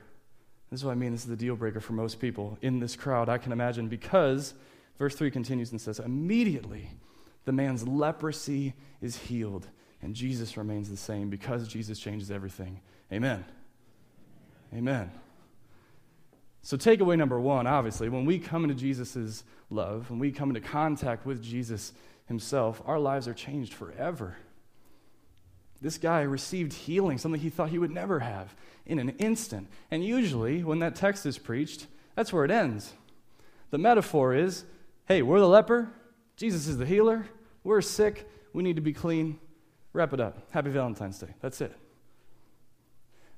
This 0.71 0.81
is 0.81 0.85
what 0.85 0.93
I 0.93 0.95
mean. 0.95 1.11
This 1.11 1.23
is 1.23 1.29
the 1.29 1.37
deal 1.37 1.57
breaker 1.57 1.81
for 1.81 1.93
most 1.93 2.21
people 2.21 2.57
in 2.63 2.79
this 2.79 2.95
crowd, 2.95 3.29
I 3.29 3.39
can 3.39 3.51
imagine, 3.51 3.89
because 3.89 4.55
verse 4.97 5.17
3 5.17 5.33
continues 5.33 5.73
and 5.73 5.81
says, 5.81 5.99
Immediately 5.99 6.93
the 7.47 7.53
man's 7.53 7.89
leprosy 7.89 8.75
is 9.01 9.17
healed, 9.17 9.67
and 10.03 10.15
Jesus 10.15 10.57
remains 10.57 10.91
the 10.91 10.97
same 10.97 11.31
because 11.31 11.67
Jesus 11.67 11.99
changes 11.99 12.31
everything. 12.31 12.81
Amen. 13.11 13.45
Amen. 14.75 15.11
So, 16.63 16.77
takeaway 16.77 17.17
number 17.17 17.41
one, 17.41 17.69
obviously, 17.69 18.09
when 18.09 18.27
we 18.27 18.41
come 18.41 18.65
into 18.65 18.75
Jesus' 18.75 19.45
love, 19.71 20.11
when 20.11 20.19
we 20.19 20.33
come 20.33 20.51
into 20.51 20.61
contact 20.61 21.25
with 21.25 21.41
Jesus 21.41 21.93
himself, 22.27 22.83
our 22.85 22.99
lives 22.99 23.29
are 23.29 23.35
changed 23.35 23.73
forever. 23.73 24.37
This 25.81 25.99
guy 25.99 26.23
received 26.23 26.73
healing, 26.73 27.19
something 27.19 27.41
he 27.41 27.51
thought 27.51 27.69
he 27.69 27.79
would 27.79 27.93
never 27.93 28.21
have, 28.21 28.57
in 28.85 28.99
an 28.99 29.11
instant. 29.11 29.69
And 29.93 30.05
usually, 30.05 30.65
when 30.65 30.81
that 30.81 30.97
text 30.97 31.25
is 31.25 31.39
preached, 31.39 31.87
that's 32.17 32.33
where 32.33 32.45
it 32.45 32.51
ends. 32.51 32.93
The 33.71 33.79
metaphor 33.79 34.35
is 34.35 34.65
hey, 35.07 35.23
we're 35.23 35.39
the 35.39 35.49
leper, 35.49 35.89
Jesus 36.37 36.67
is 36.67 36.79
the 36.79 36.87
healer, 36.87 37.27
we're 37.67 37.81
sick, 37.81 38.29
we 38.53 38.63
need 38.63 38.77
to 38.77 38.83
be 38.83 38.93
clean. 38.93 39.39
Wrap 39.93 40.13
it 40.13 40.21
up. 40.21 40.47
Happy 40.51 40.71
Valentine's 40.71 41.19
Day. 41.19 41.35
That's 41.41 41.61
it. 41.61 41.73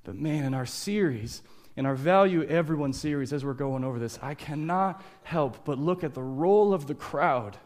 But 0.05 0.17
man, 0.17 0.45
in 0.45 0.55
our 0.55 0.67
series, 0.67 1.43
in 1.77 1.87
our 1.87 1.95
Value 1.95 2.47
Everyone 2.47 2.93
series, 2.93 3.33
as 3.33 3.45
we're 3.45 3.55
going 3.55 3.85
over 3.85 3.99
this, 3.99 4.19
I 4.21 4.35
cannot 4.35 5.03
help 5.23 5.65
but 5.65 5.79
look 5.79 6.05
at 6.05 6.15
the 6.15 6.23
role 6.23 6.75
of 6.75 6.87
the 6.87 6.95
crowd 6.95 7.57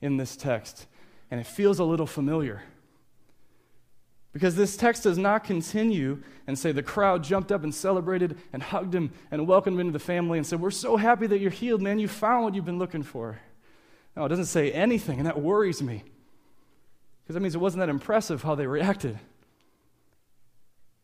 in 0.00 0.16
this 0.16 0.36
text, 0.36 0.86
and 1.30 1.40
it 1.40 1.46
feels 1.46 1.78
a 1.78 1.84
little 1.84 2.06
familiar. 2.06 2.62
Because 4.32 4.54
this 4.54 4.76
text 4.76 5.02
does 5.02 5.18
not 5.18 5.44
continue 5.44 6.22
and 6.46 6.58
say 6.58 6.72
the 6.72 6.82
crowd 6.82 7.24
jumped 7.24 7.50
up 7.50 7.64
and 7.64 7.74
celebrated 7.74 8.38
and 8.52 8.62
hugged 8.62 8.94
him 8.94 9.10
and 9.30 9.48
welcomed 9.48 9.74
him 9.74 9.80
into 9.80 9.92
the 9.92 9.98
family 9.98 10.38
and 10.38 10.46
said, 10.46 10.60
We're 10.60 10.70
so 10.70 10.96
happy 10.96 11.26
that 11.26 11.38
you're 11.38 11.50
healed, 11.50 11.82
man. 11.82 11.98
You 11.98 12.08
found 12.08 12.44
what 12.44 12.54
you've 12.54 12.64
been 12.64 12.78
looking 12.78 13.02
for. 13.02 13.40
No, 14.18 14.24
it 14.24 14.30
doesn't 14.30 14.46
say 14.46 14.72
anything, 14.72 15.18
and 15.18 15.26
that 15.28 15.40
worries 15.40 15.80
me. 15.80 16.02
Because 17.22 17.34
that 17.34 17.40
means 17.40 17.54
it 17.54 17.58
wasn't 17.58 17.82
that 17.82 17.88
impressive 17.88 18.42
how 18.42 18.56
they 18.56 18.66
reacted. 18.66 19.16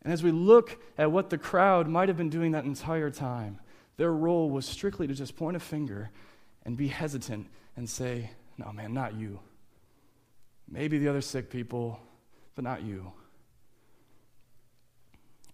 And 0.02 0.12
as 0.12 0.24
we 0.24 0.32
look 0.32 0.82
at 0.98 1.12
what 1.12 1.30
the 1.30 1.38
crowd 1.38 1.86
might 1.86 2.08
have 2.08 2.16
been 2.16 2.28
doing 2.28 2.50
that 2.52 2.64
entire 2.64 3.10
time, 3.10 3.60
their 3.98 4.10
role 4.10 4.50
was 4.50 4.66
strictly 4.66 5.06
to 5.06 5.14
just 5.14 5.36
point 5.36 5.56
a 5.56 5.60
finger 5.60 6.10
and 6.64 6.76
be 6.76 6.88
hesitant 6.88 7.46
and 7.76 7.88
say, 7.88 8.30
No, 8.58 8.72
man, 8.72 8.92
not 8.92 9.14
you. 9.14 9.38
Maybe 10.68 10.98
the 10.98 11.06
other 11.06 11.20
sick 11.20 11.50
people, 11.50 12.00
but 12.56 12.64
not 12.64 12.82
you. 12.82 13.12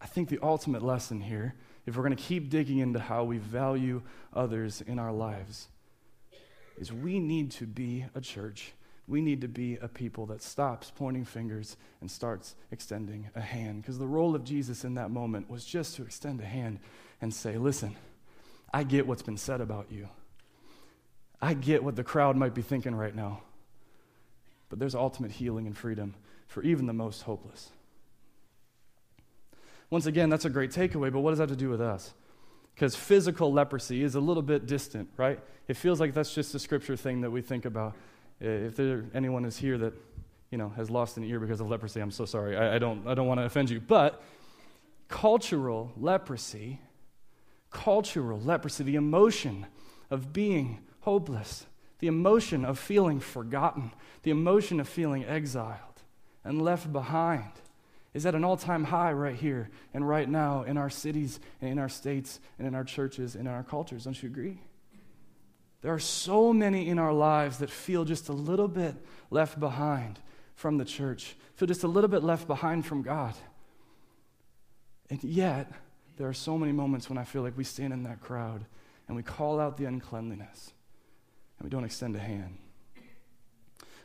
I 0.00 0.06
think 0.06 0.30
the 0.30 0.38
ultimate 0.42 0.82
lesson 0.82 1.20
here, 1.20 1.56
if 1.84 1.94
we're 1.94 2.04
going 2.04 2.16
to 2.16 2.22
keep 2.22 2.48
digging 2.48 2.78
into 2.78 3.00
how 3.00 3.24
we 3.24 3.36
value 3.36 4.00
others 4.32 4.80
in 4.80 4.98
our 4.98 5.12
lives, 5.12 5.68
is 6.80 6.92
we 6.92 7.20
need 7.20 7.50
to 7.52 7.66
be 7.66 8.06
a 8.14 8.20
church. 8.20 8.72
We 9.06 9.20
need 9.20 9.42
to 9.42 9.48
be 9.48 9.76
a 9.76 9.86
people 9.86 10.26
that 10.26 10.42
stops 10.42 10.90
pointing 10.90 11.24
fingers 11.24 11.76
and 12.00 12.10
starts 12.10 12.54
extending 12.72 13.28
a 13.36 13.40
hand. 13.40 13.82
Because 13.82 13.98
the 13.98 14.06
role 14.06 14.34
of 14.34 14.44
Jesus 14.44 14.82
in 14.82 14.94
that 14.94 15.10
moment 15.10 15.50
was 15.50 15.64
just 15.64 15.96
to 15.96 16.02
extend 16.02 16.40
a 16.40 16.46
hand 16.46 16.80
and 17.20 17.34
say, 17.34 17.58
Listen, 17.58 17.96
I 18.72 18.84
get 18.84 19.06
what's 19.06 19.22
been 19.22 19.36
said 19.36 19.60
about 19.60 19.92
you. 19.92 20.08
I 21.42 21.54
get 21.54 21.84
what 21.84 21.96
the 21.96 22.04
crowd 22.04 22.36
might 22.36 22.54
be 22.54 22.62
thinking 22.62 22.94
right 22.94 23.14
now. 23.14 23.42
But 24.70 24.78
there's 24.78 24.94
ultimate 24.94 25.32
healing 25.32 25.66
and 25.66 25.76
freedom 25.76 26.14
for 26.46 26.62
even 26.62 26.86
the 26.86 26.92
most 26.92 27.22
hopeless. 27.22 27.70
Once 29.90 30.06
again, 30.06 30.30
that's 30.30 30.44
a 30.44 30.50
great 30.50 30.70
takeaway, 30.70 31.12
but 31.12 31.20
what 31.20 31.30
does 31.30 31.38
that 31.38 31.50
have 31.50 31.58
to 31.58 31.62
do 31.62 31.68
with 31.68 31.80
us? 31.80 32.14
Because 32.80 32.96
physical 32.96 33.52
leprosy 33.52 34.02
is 34.02 34.14
a 34.14 34.20
little 34.20 34.42
bit 34.42 34.64
distant, 34.64 35.10
right? 35.18 35.38
It 35.68 35.76
feels 35.76 36.00
like 36.00 36.14
that's 36.14 36.34
just 36.34 36.54
a 36.54 36.58
scripture 36.58 36.96
thing 36.96 37.20
that 37.20 37.30
we 37.30 37.42
think 37.42 37.66
about. 37.66 37.94
If 38.40 38.74
there 38.74 39.04
anyone 39.12 39.44
is 39.44 39.58
here 39.58 39.76
that 39.76 39.92
you 40.50 40.56
know 40.56 40.70
has 40.70 40.88
lost 40.88 41.18
an 41.18 41.24
ear 41.24 41.38
because 41.38 41.60
of 41.60 41.68
leprosy, 41.68 42.00
I'm 42.00 42.10
so 42.10 42.24
sorry. 42.24 42.56
I, 42.56 42.76
I 42.76 42.78
don't 42.78 43.06
I 43.06 43.12
don't 43.12 43.26
want 43.26 43.38
to 43.38 43.44
offend 43.44 43.68
you. 43.68 43.80
But 43.82 44.22
cultural 45.08 45.92
leprosy, 45.98 46.80
cultural 47.70 48.40
leprosy, 48.40 48.82
the 48.82 48.96
emotion 48.96 49.66
of 50.08 50.32
being 50.32 50.78
hopeless, 51.00 51.66
the 51.98 52.06
emotion 52.06 52.64
of 52.64 52.78
feeling 52.78 53.20
forgotten, 53.20 53.92
the 54.22 54.30
emotion 54.30 54.80
of 54.80 54.88
feeling 54.88 55.22
exiled 55.26 56.00
and 56.44 56.62
left 56.62 56.90
behind 56.90 57.52
is 58.12 58.26
at 58.26 58.34
an 58.34 58.44
all 58.44 58.56
time 58.56 58.84
high 58.84 59.12
right 59.12 59.36
here 59.36 59.70
and 59.94 60.08
right 60.08 60.28
now 60.28 60.62
in 60.62 60.76
our 60.76 60.90
cities 60.90 61.38
and 61.60 61.70
in 61.70 61.78
our 61.78 61.88
states 61.88 62.40
and 62.58 62.66
in 62.66 62.74
our 62.74 62.84
churches 62.84 63.34
and 63.36 63.46
in 63.46 63.54
our 63.54 63.62
cultures. 63.62 64.04
Don't 64.04 64.20
you 64.22 64.28
agree? 64.28 64.60
There 65.82 65.94
are 65.94 66.00
so 66.00 66.52
many 66.52 66.88
in 66.88 66.98
our 66.98 67.12
lives 67.12 67.58
that 67.58 67.70
feel 67.70 68.04
just 68.04 68.28
a 68.28 68.32
little 68.32 68.68
bit 68.68 68.94
left 69.30 69.58
behind 69.58 70.18
from 70.54 70.76
the 70.76 70.84
church, 70.84 71.36
feel 71.54 71.68
just 71.68 71.84
a 71.84 71.88
little 71.88 72.10
bit 72.10 72.22
left 72.22 72.46
behind 72.46 72.84
from 72.84 73.02
God. 73.02 73.34
And 75.08 75.22
yet, 75.24 75.72
there 76.18 76.28
are 76.28 76.34
so 76.34 76.58
many 76.58 76.72
moments 76.72 77.08
when 77.08 77.16
I 77.16 77.24
feel 77.24 77.42
like 77.42 77.56
we 77.56 77.64
stand 77.64 77.94
in 77.94 78.02
that 78.02 78.20
crowd 78.20 78.66
and 79.08 79.16
we 79.16 79.22
call 79.22 79.58
out 79.58 79.78
the 79.78 79.86
uncleanliness 79.86 80.72
and 81.58 81.64
we 81.64 81.70
don't 81.70 81.84
extend 81.84 82.14
a 82.14 82.18
hand. 82.18 82.58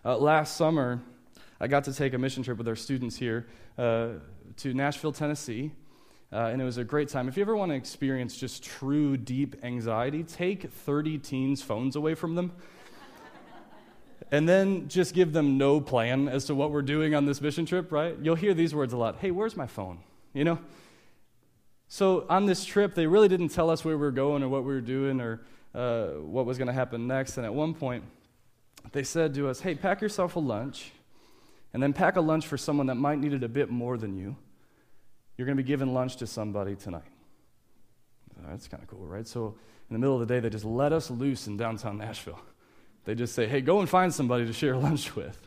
Uh, 0.06 0.18
last 0.18 0.56
summer, 0.56 1.02
I 1.60 1.68
got 1.68 1.86
to 1.86 1.94
take 1.94 2.14
a 2.14 2.18
mission 2.18 2.44
trip 2.44 2.58
with 2.58 2.68
our 2.68 2.76
students 2.76 3.16
here 3.16 3.48
uh, 3.78 4.10
to 4.58 4.74
Nashville, 4.74 5.14
Tennessee. 5.14 5.72
Uh, 6.34 6.50
and 6.52 6.62
it 6.62 6.66
was 6.66 6.78
a 6.78 6.84
great 6.84 7.08
time. 7.08 7.30
If 7.30 7.38
you 7.38 7.44
ever 7.44 7.56
want 7.56 7.72
to 7.72 7.76
experience 7.76 8.36
just 8.36 8.64
true, 8.64 9.16
deep 9.16 9.56
anxiety, 9.64 10.24
take 10.24 10.70
30 10.70 11.20
teens' 11.20 11.62
phones 11.62 11.96
away 11.96 12.14
from 12.14 12.36
them. 12.36 12.52
and 14.32 14.50
then 14.50 14.90
just 14.90 15.14
give 15.14 15.32
them 15.32 15.58
no 15.58 15.80
plan 15.80 16.28
as 16.28 16.46
to 16.46 16.56
what 16.56 16.72
we're 16.72 16.82
doing 16.82 17.16
on 17.16 17.26
this 17.26 17.40
mission 17.40 17.66
trip, 17.66 17.92
right? 17.92 18.18
You'll 18.22 18.36
hear 18.36 18.54
these 18.54 18.76
words 18.76 18.92
a 18.92 18.98
lot 18.98 19.18
Hey, 19.20 19.32
where's 19.32 19.56
my 19.56 19.68
phone? 19.68 20.00
You 20.34 20.44
know? 20.44 20.60
So 21.88 22.26
on 22.30 22.48
this 22.48 22.66
trip, 22.66 22.96
they 22.96 23.08
really 23.08 23.30
didn't 23.30 23.50
tell 23.50 23.70
us 23.70 23.86
where 23.86 23.96
we 23.96 24.02
were 24.02 24.12
going 24.12 24.44
or 24.44 24.50
what 24.50 24.64
we 24.64 24.74
were 24.74 24.82
doing 24.82 25.22
or 25.22 25.42
uh, 25.74 26.08
what 26.20 26.46
was 26.46 26.58
going 26.58 26.68
to 26.68 26.74
happen 26.74 27.08
next. 27.08 27.38
And 27.38 27.46
at 27.46 27.54
one 27.54 27.74
point, 27.74 28.04
they 28.92 29.04
said 29.04 29.34
to 29.36 29.48
us, 29.48 29.62
Hey, 29.62 29.76
pack 29.76 30.02
yourself 30.02 30.36
a 30.36 30.40
lunch, 30.40 30.92
and 31.76 31.84
then 31.84 31.92
pack 31.92 32.16
a 32.16 32.22
lunch 32.22 32.48
for 32.48 32.56
someone 32.56 32.88
that 32.88 32.96
might 32.96 33.20
need 33.20 33.34
it 33.34 33.44
a 33.44 33.50
bit 33.50 33.70
more 33.70 33.98
than 33.98 34.16
you. 34.16 34.38
You're 35.36 35.46
going 35.46 35.58
to 35.58 35.62
be 35.62 35.68
giving 35.68 35.94
lunch 35.94 36.16
to 36.16 36.26
somebody 36.26 36.74
tonight. 36.74 37.04
That's 38.48 38.70
kind 38.70 38.82
of 38.82 38.88
cool, 38.88 39.06
right? 39.06 39.28
So, 39.28 39.48
in 39.90 39.94
the 39.94 40.00
middle 40.00 40.14
of 40.14 40.26
the 40.26 40.34
day, 40.34 40.40
they 40.40 40.50
just 40.50 40.64
let 40.64 40.94
us 40.94 41.12
loose 41.12 41.48
in 41.48 41.58
downtown 41.58 41.98
Nashville. 41.98 42.40
They 43.04 43.14
just 43.14 43.36
say, 43.36 43.46
hey, 43.46 43.60
go 43.60 43.82
and 43.82 43.90
find 43.90 44.14
somebody 44.14 44.46
to 44.46 44.54
share 44.54 44.78
lunch 44.78 45.18
with. 45.18 45.38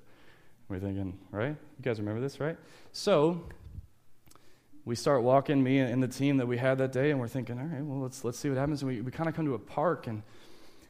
We're 0.69 0.81
thinking, 0.81 1.19
right? 1.31 1.57
You 1.57 1.83
guys 1.83 1.99
remember 1.99 2.21
this, 2.21 2.39
right? 2.41 2.59
So, 2.93 3.49
we 4.85 4.97
start 4.97 5.23
walking, 5.23 5.63
me 5.63 5.79
and 5.79 6.03
the 6.03 6.09
team 6.09 6.37
that 6.37 6.47
we 6.47 6.59
had 6.59 6.77
that 6.77 6.93
day, 6.93 7.11
and 7.11 7.19
we're 7.19 7.29
thinking, 7.29 7.59
all 7.59 7.65
right, 7.65 7.83
well, 7.83 8.01
let's, 8.01 8.23
let's 8.23 8.39
see 8.39 8.51
what 8.51 8.59
happens. 8.59 8.83
And 8.83 8.91
we, 8.91 9.01
we 9.01 9.11
kind 9.11 9.31
of 9.31 9.35
come 9.35 9.47
to 9.47 9.55
a 9.55 9.59
park, 9.59 10.07
and 10.07 10.23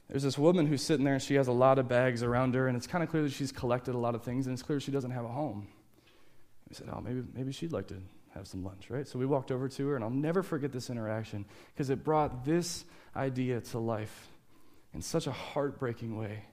there's 0.09 0.23
this 0.23 0.38
woman 0.38 0.67
who's 0.67 0.83
sitting 0.83 1.05
there, 1.05 1.15
and 1.15 1.23
she 1.23 1.35
has 1.35 1.49
a 1.49 1.53
lot 1.53 1.79
of 1.79 1.87
bags 1.88 2.23
around 2.23 2.55
her, 2.55 2.67
and 2.67 2.77
it's 2.77 2.87
kind 2.87 3.05
of 3.05 3.11
clear 3.11 3.23
that 3.23 3.33
she's 3.33 3.53
collected 3.53 3.95
a 3.95 3.99
lot 3.99 4.15
of 4.15 4.23
things, 4.23 4.47
and 4.47 4.55
it's 4.55 4.62
clear 4.62 4.81
she 4.81 4.91
doesn't 4.91 5.11
have 5.11 5.25
a 5.25 5.29
home. 5.29 5.69
We 6.69 6.75
said, 6.75 6.88
oh, 6.93 7.00
maybe, 7.00 7.23
maybe 7.35 7.53
she'd 7.53 7.73
like 7.73 7.88
to 7.88 7.97
have 8.35 8.47
some 8.47 8.65
lunch, 8.65 8.91
right? 8.91 9.07
So 9.07 9.19
we 9.19 9.27
walked 9.27 9.50
over 9.50 9.69
to 9.69 9.88
her, 9.88 9.97
and 9.97 10.05
I'll 10.05 10.11
never 10.11 10.43
forget 10.43 10.73
this 10.73 10.91
interaction 10.91 11.45
because 11.75 11.91
it 11.91 12.05
brought 12.05 12.45
this 12.45 12.85
idea 13.15 13.61
to 13.61 13.79
life 13.79 14.29
in 14.95 15.03
such 15.03 15.27
a 15.27 15.33
heartbreaking 15.33 16.17
way. 16.17 16.45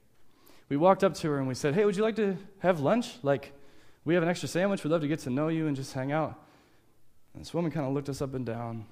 We 0.68 0.78
walked 0.78 1.04
up 1.04 1.14
to 1.16 1.30
her 1.30 1.38
and 1.38 1.48
we 1.48 1.54
said, 1.54 1.76
Hey, 1.76 1.86
would 1.86 1.96
you 1.96 2.04
like 2.04 2.16
to 2.16 2.38
have 2.60 2.80
lunch? 2.80 3.14
Like, 3.24 3.54
we 4.04 4.14
have 4.16 4.24
an 4.24 4.30
extra 4.30 4.50
sandwich. 4.50 4.84
We'd 4.84 4.92
love 4.92 5.02
to 5.02 5.08
get 5.08 5.20
to 5.20 5.30
know 5.30 5.48
you 5.48 5.68
and 5.68 5.76
just 5.76 5.94
hang 5.94 6.12
out. 6.12 6.42
And 7.34 7.42
this 7.42 7.54
woman 7.54 7.72
kind 7.72 7.86
of 7.86 7.94
looked 7.94 8.10
us 8.10 8.22
up 8.22 8.34
and 8.34 8.46
down. 8.46 8.86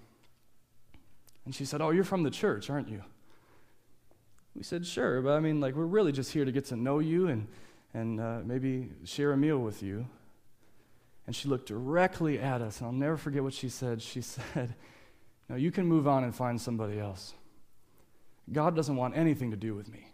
And 1.46 1.54
she 1.54 1.66
said, 1.66 1.82
Oh, 1.82 1.90
you're 1.90 2.04
from 2.04 2.24
the 2.24 2.32
church, 2.32 2.70
aren't 2.70 2.90
you? 2.90 3.04
We 4.56 4.64
said, 4.64 4.86
Sure, 4.86 5.22
but 5.22 5.32
I 5.34 5.40
mean, 5.40 5.60
like, 5.60 5.76
we're 5.76 5.86
really 5.86 6.12
just 6.12 6.32
here 6.32 6.46
to 6.46 6.52
get 6.52 6.66
to 6.66 6.76
know 6.76 7.00
you 7.00 7.28
and, 7.28 7.48
and 7.94 8.20
uh, 8.20 8.40
maybe 8.44 8.92
share 9.04 9.32
a 9.32 9.38
meal 9.38 9.60
with 9.60 9.82
you. 9.82 10.08
And 11.26 11.36
she 11.36 11.48
looked 11.48 11.68
directly 11.68 12.40
at 12.40 12.62
us, 12.62 12.80
and 12.80 12.88
I'll 12.88 12.94
never 12.94 13.18
forget 13.18 13.44
what 13.44 13.54
she 13.54 13.70
said. 13.70 14.02
She 14.02 14.22
said, 14.22 14.76
No, 15.50 15.56
you 15.56 15.72
can 15.72 15.86
move 15.86 16.08
on 16.08 16.24
and 16.24 16.36
find 16.36 16.60
somebody 16.60 17.00
else. 17.00 17.34
God 18.52 18.76
doesn't 18.76 18.96
want 18.96 19.16
anything 19.16 19.52
to 19.52 19.58
do 19.58 19.74
with 19.74 19.90
me. 19.92 20.08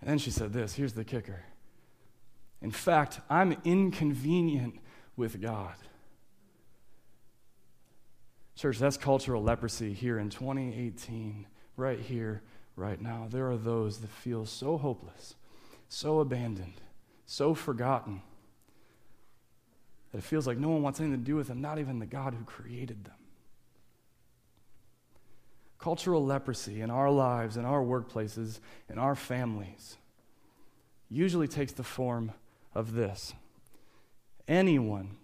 And 0.00 0.10
then 0.10 0.18
she 0.18 0.30
said 0.30 0.52
this 0.52 0.74
here's 0.74 0.94
the 0.94 1.04
kicker. 1.04 1.44
In 2.60 2.70
fact, 2.70 3.20
I'm 3.30 3.56
inconvenient 3.64 4.78
with 5.16 5.40
God. 5.40 5.74
Church, 8.54 8.78
that's 8.78 8.96
cultural 8.96 9.42
leprosy 9.42 9.92
here 9.92 10.18
in 10.18 10.30
2018, 10.30 11.46
right 11.76 11.98
here, 11.98 12.42
right 12.76 13.00
now. 13.00 13.26
There 13.30 13.50
are 13.50 13.56
those 13.56 13.98
that 13.98 14.10
feel 14.10 14.46
so 14.46 14.78
hopeless, 14.78 15.34
so 15.88 16.20
abandoned, 16.20 16.80
so 17.26 17.54
forgotten 17.54 18.22
that 20.10 20.18
it 20.18 20.24
feels 20.24 20.46
like 20.46 20.58
no 20.58 20.68
one 20.68 20.82
wants 20.82 21.00
anything 21.00 21.18
to 21.18 21.24
do 21.24 21.36
with 21.36 21.48
them, 21.48 21.60
not 21.60 21.78
even 21.78 21.98
the 21.98 22.06
God 22.06 22.34
who 22.34 22.44
created 22.44 23.04
them. 23.04 23.14
Cultural 25.78 26.24
leprosy 26.24 26.80
in 26.80 26.90
our 26.90 27.10
lives, 27.10 27.56
in 27.56 27.64
our 27.64 27.82
workplaces, 27.82 28.60
in 28.88 28.98
our 28.98 29.14
families 29.14 29.96
usually 31.12 31.48
takes 31.48 31.72
the 31.72 31.84
form 31.84 32.32
of 32.74 32.94
this 32.94 33.34
anyone 34.48 35.16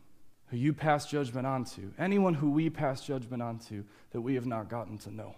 who 0.49 0.57
you 0.57 0.73
pass 0.73 1.07
judgment 1.07 1.47
onto, 1.47 1.91
anyone 1.99 2.35
who 2.35 2.51
we 2.51 2.71
pass 2.71 3.05
judgment 3.05 3.43
onto 3.43 3.83
that 4.13 4.21
we 4.21 4.35
have 4.35 4.47
not 4.47 4.69
gotten 4.69 4.97
to 4.97 5.15
know. 5.15 5.35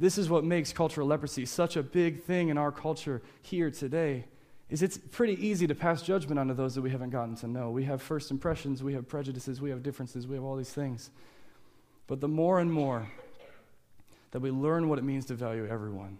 This 0.00 0.16
is 0.16 0.30
what 0.30 0.44
makes 0.44 0.72
cultural 0.72 1.08
leprosy 1.08 1.44
such 1.44 1.76
a 1.76 1.82
big 1.82 2.22
thing 2.22 2.50
in 2.50 2.58
our 2.58 2.70
culture 2.70 3.20
here 3.42 3.70
today 3.70 4.26
is 4.70 4.82
it's 4.82 4.98
pretty 4.98 5.34
easy 5.44 5.66
to 5.66 5.74
pass 5.74 6.02
judgment 6.02 6.38
onto 6.38 6.54
those 6.54 6.74
that 6.74 6.82
we 6.82 6.90
haven't 6.90 7.10
gotten 7.10 7.34
to 7.36 7.48
know. 7.48 7.70
We 7.70 7.84
have 7.84 8.02
first 8.02 8.30
impressions, 8.30 8.82
we 8.82 8.92
have 8.92 9.08
prejudices, 9.08 9.60
we 9.60 9.70
have 9.70 9.82
differences, 9.82 10.26
we 10.26 10.36
have 10.36 10.44
all 10.44 10.56
these 10.56 10.72
things. 10.72 11.10
But 12.06 12.20
the 12.20 12.28
more 12.28 12.60
and 12.60 12.72
more 12.72 13.10
that 14.30 14.40
we 14.40 14.50
learn 14.50 14.88
what 14.88 14.98
it 14.98 15.04
means 15.04 15.24
to 15.26 15.34
value 15.34 15.66
everyone, 15.66 16.18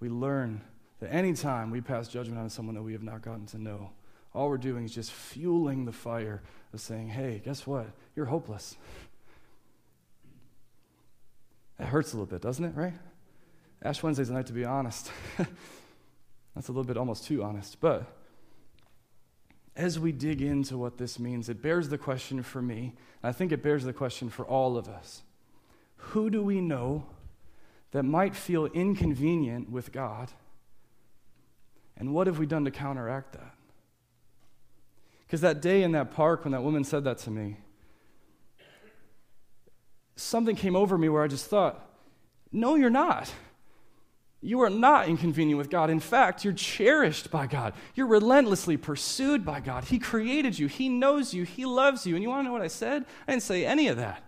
we 0.00 0.08
learn 0.08 0.62
that 1.00 1.12
anytime 1.12 1.70
we 1.70 1.80
pass 1.80 2.08
judgment 2.08 2.40
on 2.40 2.50
someone 2.50 2.74
that 2.74 2.82
we 2.82 2.92
have 2.92 3.02
not 3.02 3.22
gotten 3.22 3.46
to 3.46 3.58
know, 3.58 3.90
all 4.34 4.48
we're 4.48 4.58
doing 4.58 4.84
is 4.84 4.94
just 4.94 5.12
fueling 5.12 5.84
the 5.84 5.92
fire 5.92 6.42
of 6.72 6.80
saying, 6.80 7.08
hey, 7.08 7.40
guess 7.44 7.66
what? 7.66 7.86
You're 8.16 8.26
hopeless. 8.26 8.76
That 11.78 11.88
hurts 11.88 12.12
a 12.12 12.16
little 12.16 12.26
bit, 12.26 12.42
doesn't 12.42 12.64
it, 12.64 12.74
right? 12.74 12.94
Ash 13.82 14.02
Wednesday's 14.02 14.30
a 14.30 14.32
night 14.32 14.46
to 14.46 14.52
be 14.52 14.64
honest. 14.64 15.10
That's 16.54 16.68
a 16.68 16.72
little 16.72 16.84
bit 16.84 16.96
almost 16.96 17.24
too 17.24 17.42
honest. 17.42 17.80
But 17.80 18.06
as 19.76 19.98
we 19.98 20.10
dig 20.10 20.40
into 20.40 20.78
what 20.78 20.96
this 20.96 21.18
means, 21.18 21.48
it 21.48 21.60
bears 21.60 21.90
the 21.90 21.98
question 21.98 22.42
for 22.42 22.62
me, 22.62 22.94
and 23.22 23.28
I 23.28 23.32
think 23.32 23.52
it 23.52 23.62
bears 23.62 23.84
the 23.84 23.92
question 23.92 24.30
for 24.30 24.46
all 24.46 24.78
of 24.78 24.88
us. 24.88 25.22
Who 25.96 26.30
do 26.30 26.42
we 26.42 26.60
know 26.60 27.06
that 27.90 28.04
might 28.04 28.34
feel 28.34 28.66
inconvenient 28.66 29.70
with 29.70 29.92
God? 29.92 30.32
And 31.98 32.14
what 32.14 32.26
have 32.26 32.38
we 32.38 32.46
done 32.46 32.64
to 32.64 32.70
counteract 32.70 33.32
that? 33.32 33.54
Because 35.26 35.40
that 35.42 35.60
day 35.60 35.82
in 35.82 35.92
that 35.92 36.12
park 36.12 36.44
when 36.44 36.52
that 36.52 36.62
woman 36.62 36.84
said 36.84 37.04
that 37.04 37.18
to 37.18 37.30
me, 37.30 37.58
something 40.16 40.56
came 40.56 40.74
over 40.74 40.98
me 40.98 41.08
where 41.08 41.22
I 41.22 41.28
just 41.28 41.46
thought, 41.46 41.80
no, 42.50 42.74
you're 42.74 42.90
not. 42.90 43.32
You 44.40 44.60
are 44.60 44.70
not 44.70 45.08
inconvenient 45.08 45.58
with 45.58 45.70
God. 45.70 45.90
In 45.90 46.00
fact, 46.00 46.44
you're 46.44 46.54
cherished 46.54 47.30
by 47.30 47.46
God. 47.46 47.74
You're 47.94 48.06
relentlessly 48.06 48.76
pursued 48.76 49.44
by 49.44 49.60
God. 49.60 49.84
He 49.84 49.98
created 49.98 50.58
you, 50.58 50.66
He 50.66 50.88
knows 50.88 51.34
you, 51.34 51.44
He 51.44 51.64
loves 51.64 52.06
you. 52.06 52.14
And 52.14 52.22
you 52.22 52.28
want 52.28 52.40
to 52.40 52.44
know 52.44 52.52
what 52.52 52.62
I 52.62 52.68
said? 52.68 53.04
I 53.26 53.32
didn't 53.32 53.42
say 53.42 53.64
any 53.66 53.88
of 53.88 53.96
that. 53.96 54.22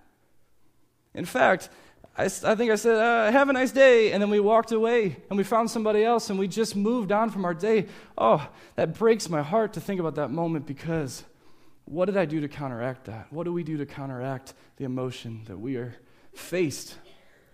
In 1.14 1.24
fact, 1.24 1.68
I, 2.16 2.24
I 2.24 2.54
think 2.54 2.70
I 2.70 2.74
said, 2.74 2.96
uh, 2.96 3.30
Have 3.30 3.48
a 3.48 3.52
nice 3.52 3.70
day. 3.70 4.12
And 4.12 4.22
then 4.22 4.30
we 4.30 4.40
walked 4.40 4.72
away 4.72 5.16
and 5.30 5.38
we 5.38 5.44
found 5.44 5.70
somebody 5.70 6.04
else 6.04 6.30
and 6.30 6.38
we 6.38 6.48
just 6.48 6.74
moved 6.74 7.12
on 7.12 7.30
from 7.30 7.44
our 7.44 7.54
day. 7.54 7.86
Oh, 8.16 8.46
that 8.74 8.98
breaks 8.98 9.28
my 9.28 9.42
heart 9.42 9.74
to 9.74 9.80
think 9.80 10.00
about 10.00 10.16
that 10.16 10.30
moment 10.30 10.66
because 10.66 11.22
what 11.90 12.06
did 12.06 12.16
I 12.16 12.24
do 12.24 12.40
to 12.40 12.48
counteract 12.48 13.04
that? 13.06 13.32
What 13.32 13.44
do 13.44 13.52
we 13.52 13.62
do 13.62 13.76
to 13.78 13.86
counteract 13.86 14.54
the 14.76 14.84
emotion 14.84 15.42
that 15.46 15.58
we 15.58 15.76
are 15.76 15.94
faced 16.34 16.96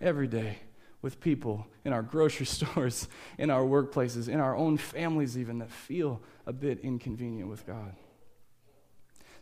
every 0.01 0.27
day? 0.27 0.59
with 1.05 1.19
people 1.19 1.67
in 1.83 1.93
our 1.93 2.01
grocery 2.01 2.45
stores, 2.47 3.07
in 3.37 3.51
our 3.51 3.61
workplaces, 3.61 4.27
in 4.27 4.39
our 4.39 4.55
own 4.55 4.75
families, 4.75 5.37
even 5.37 5.59
that 5.59 5.69
feel 5.69 6.19
a 6.47 6.51
bit 6.51 6.79
inconvenient 6.79 7.47
with 7.47 7.63
God. 7.67 7.95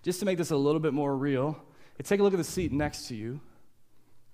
Just 0.02 0.20
to 0.20 0.26
make 0.26 0.38
this 0.38 0.52
a 0.52 0.58
little 0.58 0.82
bit 0.82 0.94
more 0.94 1.16
real, 1.16 1.58
take 2.04 2.20
a 2.20 2.24
look 2.24 2.34
at 2.34 2.38
the 2.38 2.44
seat 2.44 2.74
next 2.74 3.08
to 3.08 3.16
you, 3.16 3.40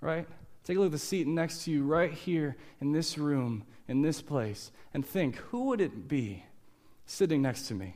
right? 0.00 0.26
Take 0.64 0.76
a 0.76 0.80
look 0.80 0.86
at 0.86 0.92
the 0.92 0.98
seat 0.98 1.28
next 1.28 1.62
to 1.66 1.70
you 1.70 1.84
right 1.84 2.12
here 2.12 2.56
in 2.80 2.90
this 2.90 3.16
room, 3.16 3.62
in 3.86 4.02
this 4.02 4.20
place, 4.20 4.72
and 4.92 5.06
think 5.06 5.36
who 5.36 5.66
would 5.66 5.80
it 5.80 6.08
be 6.08 6.42
sitting 7.06 7.42
next 7.42 7.68
to 7.68 7.74
me 7.74 7.94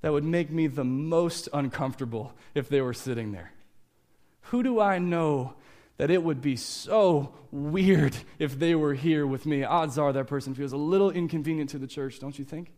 that 0.00 0.12
would 0.12 0.24
make 0.24 0.50
me 0.50 0.66
the 0.66 0.84
most 0.84 1.48
uncomfortable 1.52 2.32
if 2.54 2.68
they 2.68 2.80
were 2.80 2.94
sitting 2.94 3.32
there? 3.32 3.52
Who 4.42 4.62
do 4.62 4.80
I 4.80 4.98
know 4.98 5.54
that 5.98 6.10
it 6.10 6.22
would 6.22 6.40
be 6.40 6.56
so 6.56 7.34
weird 7.50 8.16
if 8.38 8.58
they 8.58 8.74
were 8.74 8.94
here 8.94 9.26
with 9.26 9.44
me. 9.44 9.64
Odds 9.64 9.98
are 9.98 10.12
that 10.12 10.26
person 10.26 10.54
feels 10.54 10.72
a 10.72 10.76
little 10.76 11.10
inconvenient 11.10 11.70
to 11.70 11.78
the 11.78 11.86
church, 11.86 12.18
don't 12.20 12.38
you 12.38 12.44
think? 12.44 12.72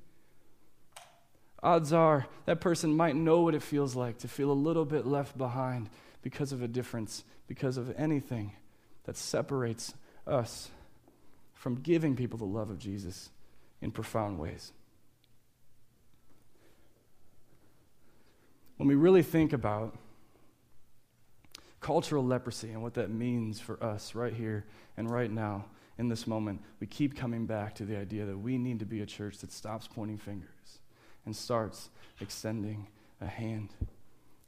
Odds 1.63 1.93
are 1.93 2.27
that 2.47 2.61
person 2.61 2.97
might 2.97 3.15
know 3.15 3.43
what 3.43 3.55
it 3.55 3.63
feels 3.63 3.95
like 3.95 4.19
to 4.19 4.29
feel 4.29 4.51
a 4.51 4.55
little 4.55 4.87
bit 4.87 5.07
left 5.07 5.37
behind 5.37 5.91
because 6.23 6.53
of 6.53 6.63
a 6.63 6.69
difference, 6.69 7.23
because 7.47 7.77
of 7.77 7.95
anything 7.99 8.53
that 9.05 9.17
separates 9.17 9.93
us 10.27 10.71
from 11.53 11.75
giving 11.77 12.17
people 12.17 12.39
the 12.39 12.45
love 12.47 12.71
of 12.71 12.79
Jesus 12.79 13.29
in 13.83 13.91
profound 13.91 14.39
ways. 14.39 14.73
When 18.81 18.89
we 18.89 18.95
really 18.95 19.23
think 19.23 19.53
about 19.53 19.95
cultural 21.83 22.25
leprosy 22.25 22.71
and 22.71 22.83
what 22.83 22.95
that 22.95 23.11
means 23.11 23.61
for 23.61 23.77
us 23.85 24.15
right 24.15 24.33
here 24.33 24.65
and 24.97 25.11
right 25.11 25.31
now 25.31 25.67
in 25.99 26.09
this 26.09 26.27
moment, 26.27 26.63
we 26.81 26.87
keep 26.87 27.15
coming 27.15 27.45
back 27.45 27.75
to 27.75 27.85
the 27.85 27.99
idea 27.99 28.25
that 28.25 28.39
we 28.39 28.57
need 28.57 28.79
to 28.79 28.87
be 28.87 29.03
a 29.03 29.07
church 29.07 29.37
that 29.41 29.53
stops 29.53 29.87
pointing 29.87 30.17
fingers 30.17 30.79
and 31.27 31.37
starts 31.37 31.91
extending 32.23 32.89
a 33.21 33.27
hand. 33.27 33.69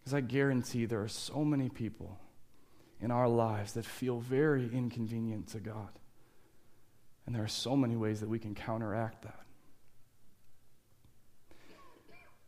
Because 0.00 0.14
I 0.14 0.22
guarantee 0.22 0.86
there 0.86 1.02
are 1.02 1.08
so 1.08 1.44
many 1.44 1.68
people 1.68 2.18
in 3.02 3.10
our 3.10 3.28
lives 3.28 3.74
that 3.74 3.84
feel 3.84 4.18
very 4.18 4.64
inconvenient 4.72 5.48
to 5.48 5.60
God. 5.60 5.90
And 7.26 7.34
there 7.34 7.44
are 7.44 7.48
so 7.48 7.76
many 7.76 7.96
ways 7.96 8.20
that 8.20 8.30
we 8.30 8.38
can 8.38 8.54
counteract 8.54 9.24
that. 9.24 9.44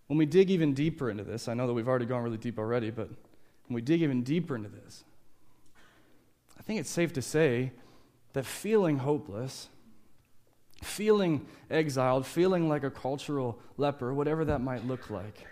When 0.07 0.19
we 0.19 0.27
dig 0.27 0.51
even 0.51 0.75
deeper 0.75 1.11
into 1.11 1.25
this, 1.25 1.49
I 1.49 1.55
know 1.55 1.67
that 1.67 1.73
we've 1.73 1.89
already 1.89 2.07
gone 2.07 2.23
really 2.23 2.37
deep 2.37 2.59
already, 2.59 2.91
but 2.91 3.09
when 3.09 3.75
we 3.75 3.81
dig 3.81 4.03
even 4.03 4.23
deeper 4.23 4.55
into 4.55 4.69
this, 4.69 5.05
I 6.59 6.63
think 6.63 6.81
it's 6.81 6.91
safe 6.91 7.13
to 7.15 7.23
say 7.23 7.73
that 8.35 8.45
feeling 8.45 8.99
hopeless, 8.99 9.69
feeling 10.83 11.47
exiled, 11.71 12.27
feeling 12.27 12.69
like 12.69 12.85
a 12.85 12.91
cultural 12.91 13.59
leper, 13.77 14.13
whatever 14.13 14.45
that 14.45 14.61
might 14.61 14.87
look 14.87 15.09
like, 15.09 15.47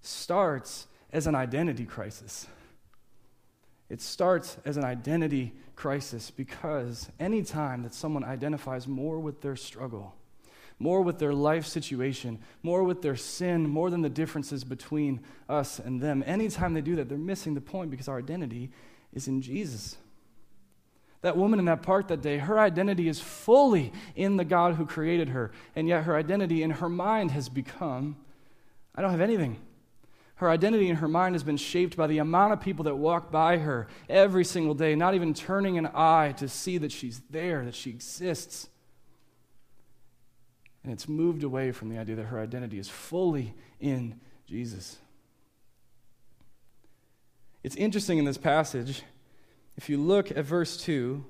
starts 0.00 0.86
as 1.12 1.26
an 1.26 1.34
identity 1.34 1.84
crisis. 1.84 2.46
It 3.88 4.00
starts 4.00 4.56
as 4.64 4.76
an 4.76 4.84
identity 4.84 5.52
crisis 5.76 6.30
because 6.30 7.08
anytime 7.18 7.82
that 7.82 7.94
someone 7.94 8.24
identifies 8.24 8.86
more 8.86 9.18
with 9.18 9.40
their 9.40 9.56
struggle, 9.56 10.14
more 10.78 11.02
with 11.02 11.18
their 11.18 11.32
life 11.32 11.66
situation, 11.66 12.38
more 12.62 12.82
with 12.82 13.02
their 13.02 13.16
sin, 13.16 13.68
more 13.68 13.90
than 13.90 14.02
the 14.02 14.08
differences 14.08 14.64
between 14.64 15.20
us 15.48 15.78
and 15.78 16.00
them, 16.00 16.22
anytime 16.26 16.74
they 16.74 16.80
do 16.80 16.96
that, 16.96 17.08
they're 17.08 17.18
missing 17.18 17.54
the 17.54 17.60
point 17.60 17.90
because 17.90 18.08
our 18.08 18.18
identity 18.18 18.70
is 19.12 19.28
in 19.28 19.40
Jesus. 19.40 19.96
That 21.22 21.36
woman 21.36 21.58
in 21.58 21.64
that 21.66 21.82
park 21.82 22.08
that 22.08 22.20
day, 22.20 22.38
her 22.38 22.58
identity 22.58 23.08
is 23.08 23.18
fully 23.20 23.92
in 24.14 24.36
the 24.36 24.44
God 24.44 24.74
who 24.74 24.84
created 24.84 25.30
her, 25.30 25.52
and 25.74 25.88
yet 25.88 26.04
her 26.04 26.16
identity 26.16 26.62
in 26.62 26.70
her 26.70 26.88
mind 26.88 27.30
has 27.30 27.48
become 27.48 28.16
I 28.94 29.02
don't 29.02 29.10
have 29.10 29.20
anything. 29.20 29.58
Her 30.36 30.50
identity 30.50 30.88
in 30.88 30.96
her 30.96 31.08
mind 31.08 31.34
has 31.34 31.42
been 31.42 31.56
shaped 31.56 31.96
by 31.96 32.06
the 32.06 32.18
amount 32.18 32.52
of 32.52 32.60
people 32.60 32.84
that 32.84 32.96
walk 32.96 33.30
by 33.30 33.58
her 33.58 33.86
every 34.08 34.44
single 34.44 34.74
day, 34.74 34.94
not 34.94 35.14
even 35.14 35.34
turning 35.34 35.78
an 35.78 35.88
eye 35.94 36.34
to 36.38 36.48
see 36.48 36.78
that 36.78 36.92
she's 36.92 37.22
there, 37.30 37.64
that 37.64 37.74
she 37.74 37.90
exists. 37.90 38.68
And 40.84 40.92
it's 40.92 41.08
moved 41.08 41.42
away 41.42 41.72
from 41.72 41.88
the 41.88 41.98
idea 41.98 42.14
that 42.16 42.24
her 42.24 42.38
identity 42.38 42.78
is 42.78 42.88
fully 42.88 43.54
in 43.80 44.20
Jesus. 44.46 44.98
It's 47.62 47.74
interesting 47.76 48.18
in 48.18 48.26
this 48.26 48.36
passage, 48.36 49.02
if 49.76 49.88
you 49.88 49.96
look 49.96 50.30
at 50.30 50.44
verse 50.44 50.76
2, 50.76 51.24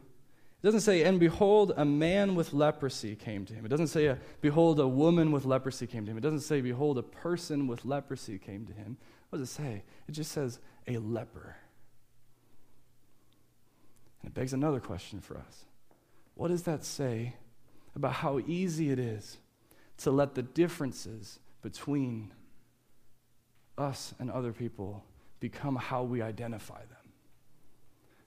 it 0.60 0.66
doesn't 0.66 0.80
say, 0.80 1.04
and 1.04 1.20
behold, 1.20 1.72
a 1.76 1.84
man 1.84 2.34
with 2.34 2.52
leprosy 2.52 3.14
came 3.14 3.46
to 3.46 3.54
him. 3.54 3.64
It 3.64 3.68
doesn't 3.68 3.88
say, 3.88 4.08
uh, 4.08 4.16
behold, 4.40 4.80
a 4.80 4.88
woman 4.88 5.30
with 5.30 5.44
leprosy 5.44 5.86
came 5.86 6.04
to 6.04 6.10
him. 6.10 6.18
It 6.18 6.22
doesn't 6.22 6.40
say, 6.40 6.60
behold, 6.60 6.98
a 6.98 7.02
person 7.02 7.68
with 7.68 7.84
leprosy 7.84 8.38
came 8.38 8.66
to 8.66 8.72
him. 8.72 8.96
What 9.30 9.38
does 9.38 9.50
it 9.50 9.52
say? 9.52 9.84
It 10.08 10.12
just 10.12 10.32
says, 10.32 10.58
a 10.88 10.98
leper. 10.98 11.56
And 14.22 14.30
it 14.30 14.34
begs 14.34 14.52
another 14.52 14.80
question 14.80 15.20
for 15.20 15.36
us. 15.36 15.64
What 16.34 16.48
does 16.48 16.62
that 16.64 16.84
say 16.84 17.36
about 17.94 18.14
how 18.14 18.40
easy 18.40 18.90
it 18.90 18.98
is 18.98 19.38
to 19.98 20.10
let 20.10 20.34
the 20.34 20.42
differences 20.42 21.38
between 21.62 22.32
us 23.78 24.14
and 24.18 24.30
other 24.30 24.52
people 24.52 25.04
become 25.40 25.76
how 25.76 26.02
we 26.02 26.22
identify 26.22 26.80
them? 26.80 27.12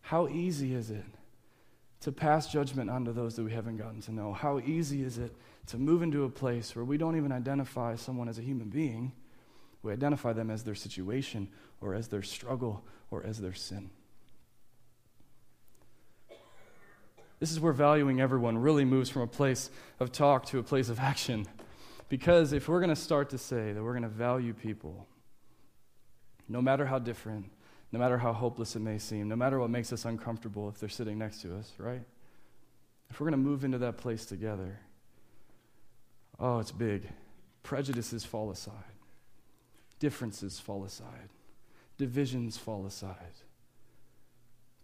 How 0.02 0.28
easy 0.28 0.74
is 0.74 0.90
it 0.90 1.06
to 2.02 2.12
pass 2.12 2.52
judgment 2.52 2.90
onto 2.90 3.12
those 3.12 3.36
that 3.36 3.44
we 3.44 3.52
haven't 3.52 3.78
gotten 3.78 4.02
to 4.02 4.12
know? 4.12 4.34
How 4.34 4.60
easy 4.60 5.04
is 5.04 5.18
it 5.18 5.36
to 5.68 5.78
move 5.78 6.02
into 6.02 6.24
a 6.24 6.30
place 6.30 6.76
where 6.76 6.86
we 6.86 6.98
don't 6.98 7.18
even 7.18 7.32
identify 7.32 7.96
someone 7.96 8.30
as 8.30 8.38
a 8.38 8.42
human 8.42 8.70
being? 8.70 9.12
We 9.84 9.92
identify 9.92 10.34
them 10.34 10.50
as 10.50 10.64
their 10.64 10.76
situation 10.76 11.50
or 11.82 11.94
as 11.94 12.08
their 12.08 12.24
struggle 12.24 12.84
or 13.12 13.26
as 13.26 13.40
their 13.40 13.54
sin. 13.54 13.90
This 17.40 17.52
is 17.52 17.60
where 17.60 17.74
valuing 17.74 18.20
everyone 18.20 18.58
really 18.58 18.86
moves 18.86 19.10
from 19.10 19.22
a 19.22 19.28
place 19.28 19.70
of 20.00 20.12
talk 20.12 20.46
to 20.48 20.60
a 20.60 20.64
place 20.64 20.90
of 20.90 21.00
action. 21.00 21.48
Because 22.10 22.54
if 22.54 22.70
we're 22.70 22.80
going 22.80 22.90
to 22.90 22.96
start 22.96 23.30
to 23.32 23.38
say 23.38 23.74
that 23.74 23.84
we're 23.84 23.94
going 23.94 24.04
to 24.04 24.10
value 24.10 24.54
people, 24.54 25.08
no 26.48 26.62
matter 26.62 26.86
how 26.86 27.00
different, 27.00 27.52
no 27.92 28.00
matter 28.00 28.18
how 28.18 28.34
hopeless 28.34 28.76
it 28.76 28.80
may 28.80 28.98
seem, 28.98 29.28
no 29.28 29.36
matter 29.36 29.60
what 29.60 29.70
makes 29.70 29.92
us 29.92 30.06
uncomfortable 30.06 30.70
if 30.70 30.80
they're 30.80 30.90
sitting 30.90 31.18
next 31.18 31.42
to 31.42 31.56
us, 31.56 31.74
right? 31.78 32.04
If 33.10 33.20
we're 33.20 33.30
going 33.30 33.44
to 33.44 33.50
move 33.50 33.64
into 33.64 33.78
that 33.80 33.98
place 33.98 34.26
together, 34.26 34.80
oh, 36.40 36.60
it's 36.60 36.72
big. 36.72 37.10
Prejudices 37.64 38.24
fall 38.24 38.52
aside, 38.52 38.74
differences 40.00 40.60
fall 40.60 40.86
aside, 40.86 41.30
divisions 41.98 42.58
fall 42.58 42.86
aside, 42.86 43.34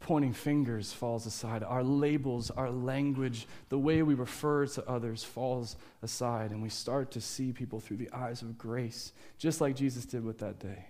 pointing 0.03 0.33
fingers 0.33 0.93
falls 0.93 1.25
aside, 1.25 1.63
our 1.63 1.83
labels, 1.83 2.51
our 2.51 2.69
language, 2.69 3.47
the 3.69 3.79
way 3.79 4.03
we 4.03 4.13
refer 4.13 4.67
to 4.67 4.87
others 4.87 5.23
falls 5.23 5.77
aside, 6.01 6.51
and 6.51 6.61
we 6.61 6.69
start 6.69 7.09
to 7.11 7.21
see 7.21 7.51
people 7.51 7.79
through 7.79 7.97
the 7.97 8.11
eyes 8.11 8.41
of 8.41 8.57
grace, 8.57 9.13
just 9.37 9.61
like 9.61 9.75
Jesus 9.75 10.05
did 10.05 10.23
with 10.23 10.39
that 10.39 10.59
day. 10.59 10.85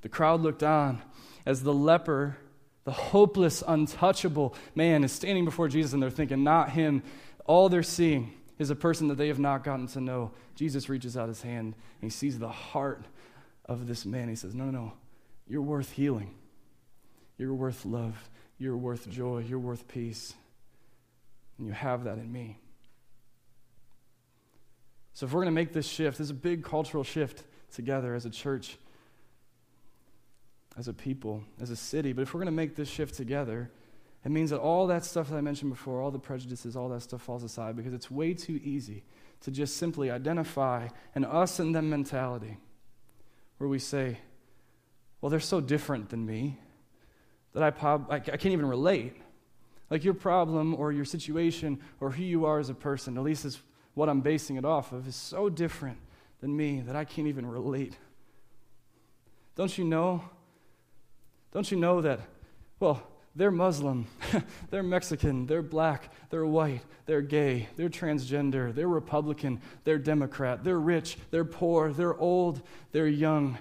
The 0.00 0.08
crowd 0.08 0.40
looked 0.40 0.62
on 0.62 1.02
as 1.44 1.62
the 1.62 1.74
leper, 1.74 2.38
the 2.84 2.90
hopeless, 2.90 3.62
untouchable 3.68 4.54
man, 4.74 5.04
is 5.04 5.12
standing 5.12 5.44
before 5.44 5.68
Jesus, 5.68 5.92
and 5.92 6.02
they're 6.02 6.10
thinking, 6.10 6.42
not 6.42 6.70
him. 6.70 7.02
All 7.44 7.68
they're 7.68 7.82
seeing 7.82 8.32
is 8.58 8.70
a 8.70 8.76
person 8.76 9.08
that 9.08 9.18
they 9.18 9.28
have 9.28 9.38
not 9.38 9.62
gotten 9.62 9.86
to 9.88 10.00
know. 10.00 10.32
Jesus 10.54 10.88
reaches 10.88 11.18
out 11.18 11.28
his 11.28 11.42
hand, 11.42 11.74
and 12.00 12.10
he 12.10 12.10
sees 12.10 12.38
the 12.38 12.48
heart 12.48 13.04
of 13.66 13.86
this 13.86 14.06
man. 14.06 14.30
He 14.30 14.36
says, 14.36 14.54
No, 14.54 14.64
no, 14.64 14.70
no. 14.70 14.92
You're 15.46 15.62
worth 15.62 15.92
healing. 15.92 16.34
You're 17.40 17.54
worth 17.54 17.86
love. 17.86 18.28
You're 18.58 18.76
worth 18.76 19.08
joy. 19.08 19.46
You're 19.48 19.58
worth 19.58 19.88
peace. 19.88 20.34
And 21.56 21.66
you 21.66 21.72
have 21.72 22.04
that 22.04 22.18
in 22.18 22.30
me. 22.30 22.58
So, 25.14 25.24
if 25.24 25.32
we're 25.32 25.40
going 25.40 25.54
to 25.54 25.58
make 25.58 25.72
this 25.72 25.88
shift, 25.88 26.18
this 26.18 26.26
is 26.26 26.32
a 26.32 26.34
big 26.34 26.62
cultural 26.62 27.02
shift 27.02 27.44
together 27.72 28.14
as 28.14 28.26
a 28.26 28.30
church 28.30 28.76
as 30.76 30.86
a 30.86 30.92
people, 30.92 31.42
as 31.62 31.70
a 31.70 31.76
city. 31.76 32.12
But 32.12 32.22
if 32.22 32.34
we're 32.34 32.40
going 32.40 32.46
to 32.46 32.52
make 32.52 32.76
this 32.76 32.90
shift 32.90 33.14
together, 33.14 33.70
it 34.22 34.30
means 34.30 34.50
that 34.50 34.58
all 34.58 34.86
that 34.88 35.06
stuff 35.06 35.30
that 35.30 35.36
I 35.36 35.40
mentioned 35.40 35.70
before, 35.70 36.02
all 36.02 36.10
the 36.10 36.18
prejudices, 36.18 36.76
all 36.76 36.90
that 36.90 37.00
stuff 37.00 37.22
falls 37.22 37.42
aside 37.42 37.74
because 37.74 37.94
it's 37.94 38.10
way 38.10 38.34
too 38.34 38.60
easy 38.62 39.02
to 39.40 39.50
just 39.50 39.78
simply 39.78 40.10
identify 40.10 40.88
an 41.14 41.24
us 41.24 41.58
and 41.58 41.74
them 41.74 41.88
mentality 41.88 42.58
where 43.56 43.68
we 43.68 43.78
say, 43.78 44.18
well, 45.22 45.30
they're 45.30 45.40
so 45.40 45.62
different 45.62 46.10
than 46.10 46.26
me 46.26 46.58
that 47.52 47.62
I, 47.62 47.70
prob- 47.70 48.10
I, 48.10 48.16
I 48.16 48.20
can't 48.20 48.46
even 48.46 48.66
relate. 48.66 49.16
Like 49.90 50.04
your 50.04 50.14
problem 50.14 50.74
or 50.74 50.92
your 50.92 51.04
situation 51.04 51.80
or 52.00 52.10
who 52.10 52.22
you 52.22 52.44
are 52.46 52.58
as 52.58 52.68
a 52.68 52.74
person, 52.74 53.16
at 53.16 53.24
least 53.24 53.44
is 53.44 53.60
what 53.94 54.08
I'm 54.08 54.20
basing 54.20 54.56
it 54.56 54.64
off 54.64 54.92
of, 54.92 55.08
is 55.08 55.16
so 55.16 55.48
different 55.48 55.98
than 56.40 56.56
me 56.56 56.80
that 56.80 56.94
I 56.94 57.04
can't 57.04 57.26
even 57.26 57.44
relate. 57.44 57.96
Don't 59.56 59.76
you 59.76 59.84
know 59.84 60.22
don't 61.52 61.70
you 61.70 61.76
know 61.76 62.00
that, 62.00 62.20
well, 62.78 63.02
they're 63.34 63.50
Muslim, 63.50 64.06
they're 64.70 64.82
Mexican, 64.82 65.46
they're 65.46 65.62
black, 65.62 66.12
they're 66.30 66.46
white, 66.46 66.82
they're 67.06 67.22
gay, 67.22 67.68
they're 67.76 67.88
transgender, 67.88 68.74
they're 68.74 68.88
Republican, 68.88 69.60
they're 69.84 69.98
Democrat, 69.98 70.62
they're 70.62 70.78
rich, 70.78 71.16
they're 71.30 71.44
poor, 71.44 71.92
they're 71.92 72.16
old, 72.16 72.62
they're 72.92 73.08
young. 73.08 73.58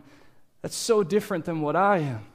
That's 0.62 0.76
so 0.76 1.04
different 1.04 1.46
than 1.46 1.62
what 1.62 1.76
I 1.76 2.00
am. 2.00 2.26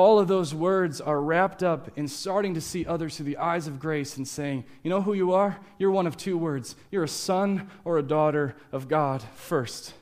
All 0.00 0.18
of 0.18 0.28
those 0.28 0.54
words 0.54 0.98
are 1.02 1.20
wrapped 1.20 1.62
up 1.62 1.90
in 1.94 2.08
starting 2.08 2.54
to 2.54 2.60
see 2.62 2.86
others 2.86 3.16
through 3.16 3.26
the 3.26 3.36
eyes 3.36 3.66
of 3.66 3.78
grace 3.78 4.16
and 4.16 4.26
saying, 4.26 4.64
You 4.82 4.88
know 4.88 5.02
who 5.02 5.12
you 5.12 5.34
are? 5.34 5.58
You're 5.78 5.90
one 5.90 6.06
of 6.06 6.16
two 6.16 6.38
words. 6.38 6.74
You're 6.90 7.04
a 7.04 7.08
son 7.08 7.68
or 7.84 7.98
a 7.98 8.02
daughter 8.02 8.56
of 8.72 8.88
God 8.88 9.22
first. 9.34 9.92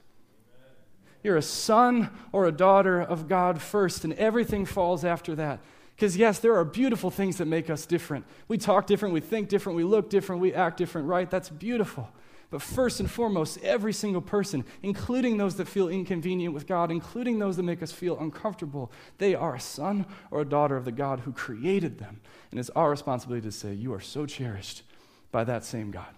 You're 1.24 1.36
a 1.36 1.42
son 1.42 2.10
or 2.30 2.46
a 2.46 2.52
daughter 2.52 3.02
of 3.02 3.26
God 3.26 3.60
first, 3.60 4.04
and 4.04 4.12
everything 4.12 4.66
falls 4.66 5.04
after 5.04 5.34
that. 5.34 5.58
Because, 5.96 6.16
yes, 6.16 6.38
there 6.38 6.54
are 6.54 6.64
beautiful 6.64 7.10
things 7.10 7.38
that 7.38 7.46
make 7.46 7.68
us 7.68 7.84
different. 7.84 8.24
We 8.46 8.56
talk 8.56 8.86
different, 8.86 9.14
we 9.14 9.20
think 9.20 9.48
different, 9.48 9.76
we 9.76 9.82
look 9.82 10.10
different, 10.10 10.40
we 10.40 10.54
act 10.54 10.76
different, 10.76 11.08
right? 11.08 11.28
That's 11.28 11.50
beautiful. 11.50 12.08
But 12.50 12.62
first 12.62 12.98
and 12.98 13.10
foremost, 13.10 13.58
every 13.62 13.92
single 13.92 14.22
person, 14.22 14.64
including 14.82 15.36
those 15.36 15.56
that 15.56 15.68
feel 15.68 15.88
inconvenient 15.88 16.54
with 16.54 16.66
God, 16.66 16.90
including 16.90 17.38
those 17.38 17.56
that 17.58 17.62
make 17.62 17.82
us 17.82 17.92
feel 17.92 18.18
uncomfortable, 18.18 18.90
they 19.18 19.34
are 19.34 19.54
a 19.54 19.60
son 19.60 20.06
or 20.30 20.40
a 20.40 20.46
daughter 20.46 20.76
of 20.76 20.86
the 20.86 20.92
God 20.92 21.20
who 21.20 21.32
created 21.32 21.98
them. 21.98 22.20
And 22.50 22.58
it's 22.58 22.70
our 22.70 22.90
responsibility 22.90 23.46
to 23.46 23.52
say, 23.52 23.74
You 23.74 23.92
are 23.92 24.00
so 24.00 24.24
cherished 24.24 24.82
by 25.30 25.44
that 25.44 25.62
same 25.62 25.90
God. 25.90 26.14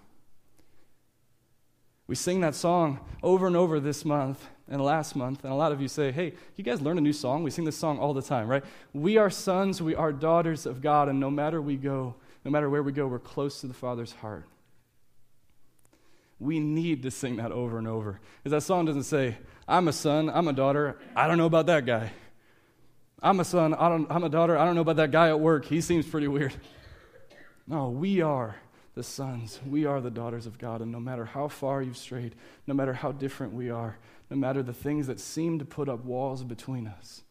We 2.06 2.14
sing 2.16 2.40
that 2.40 2.54
song 2.54 3.00
over 3.22 3.46
and 3.46 3.56
over 3.56 3.78
this 3.78 4.04
month 4.04 4.44
and 4.68 4.82
last 4.82 5.14
month, 5.16 5.44
and 5.44 5.52
a 5.52 5.56
lot 5.56 5.72
of 5.72 5.80
you 5.80 5.86
say, 5.88 6.10
hey, 6.10 6.34
you 6.56 6.64
guys 6.64 6.80
learn 6.80 6.98
a 6.98 7.00
new 7.00 7.12
song? 7.12 7.44
We 7.44 7.50
sing 7.50 7.64
this 7.64 7.76
song 7.76 7.98
all 7.98 8.14
the 8.14 8.22
time, 8.22 8.48
right? 8.48 8.64
We 8.92 9.16
are 9.16 9.30
sons, 9.30 9.80
we 9.80 9.94
are 9.94 10.12
daughters 10.12 10.66
of 10.66 10.80
God, 10.80 11.08
and 11.08 11.20
no 11.20 11.30
matter 11.30 11.60
we 11.62 11.76
go, 11.76 12.14
no 12.44 12.50
matter 12.50 12.68
where 12.68 12.82
we 12.82 12.90
go, 12.90 13.06
we're 13.06 13.18
close 13.18 13.60
to 13.60 13.68
the 13.68 13.74
Father's 13.74 14.12
heart. 14.12 14.44
We 16.40 16.58
need 16.58 17.02
to 17.04 17.10
sing 17.10 17.36
that 17.36 17.52
over 17.52 17.78
and 17.78 17.86
over. 17.86 18.18
Because 18.42 18.52
that 18.52 18.66
song 18.66 18.86
doesn't 18.86 19.04
say, 19.04 19.36
I'm 19.68 19.86
a 19.86 19.92
son, 19.92 20.28
I'm 20.30 20.48
a 20.48 20.52
daughter, 20.52 20.98
I 21.14 21.28
don't 21.28 21.38
know 21.38 21.46
about 21.46 21.66
that 21.66 21.86
guy. 21.86 22.10
I'm 23.22 23.38
a 23.38 23.44
son, 23.44 23.74
I 23.74 23.88
don't, 23.88 24.10
I'm 24.10 24.24
a 24.24 24.30
daughter, 24.30 24.56
I 24.56 24.64
don't 24.64 24.74
know 24.74 24.80
about 24.80 24.96
that 24.96 25.10
guy 25.12 25.28
at 25.28 25.38
work, 25.38 25.66
he 25.66 25.80
seems 25.80 26.06
pretty 26.06 26.26
weird. 26.26 26.54
No, 27.66 27.90
we 27.90 28.22
are 28.22 28.56
the 28.94 29.02
sons, 29.02 29.60
we 29.66 29.84
are 29.84 30.00
the 30.00 30.10
daughters 30.10 30.46
of 30.46 30.58
God, 30.58 30.80
and 30.80 30.90
no 30.90 30.98
matter 30.98 31.26
how 31.26 31.46
far 31.46 31.82
you've 31.82 31.98
strayed, 31.98 32.34
no 32.66 32.74
matter 32.74 32.94
how 32.94 33.12
different 33.12 33.52
we 33.52 33.70
are, 33.70 33.98
no 34.30 34.36
matter 34.36 34.62
the 34.62 34.72
things 34.72 35.06
that 35.06 35.20
seem 35.20 35.58
to 35.58 35.64
put 35.64 35.88
up 35.88 36.04
walls 36.04 36.42
between 36.42 36.86
us, 36.86 37.22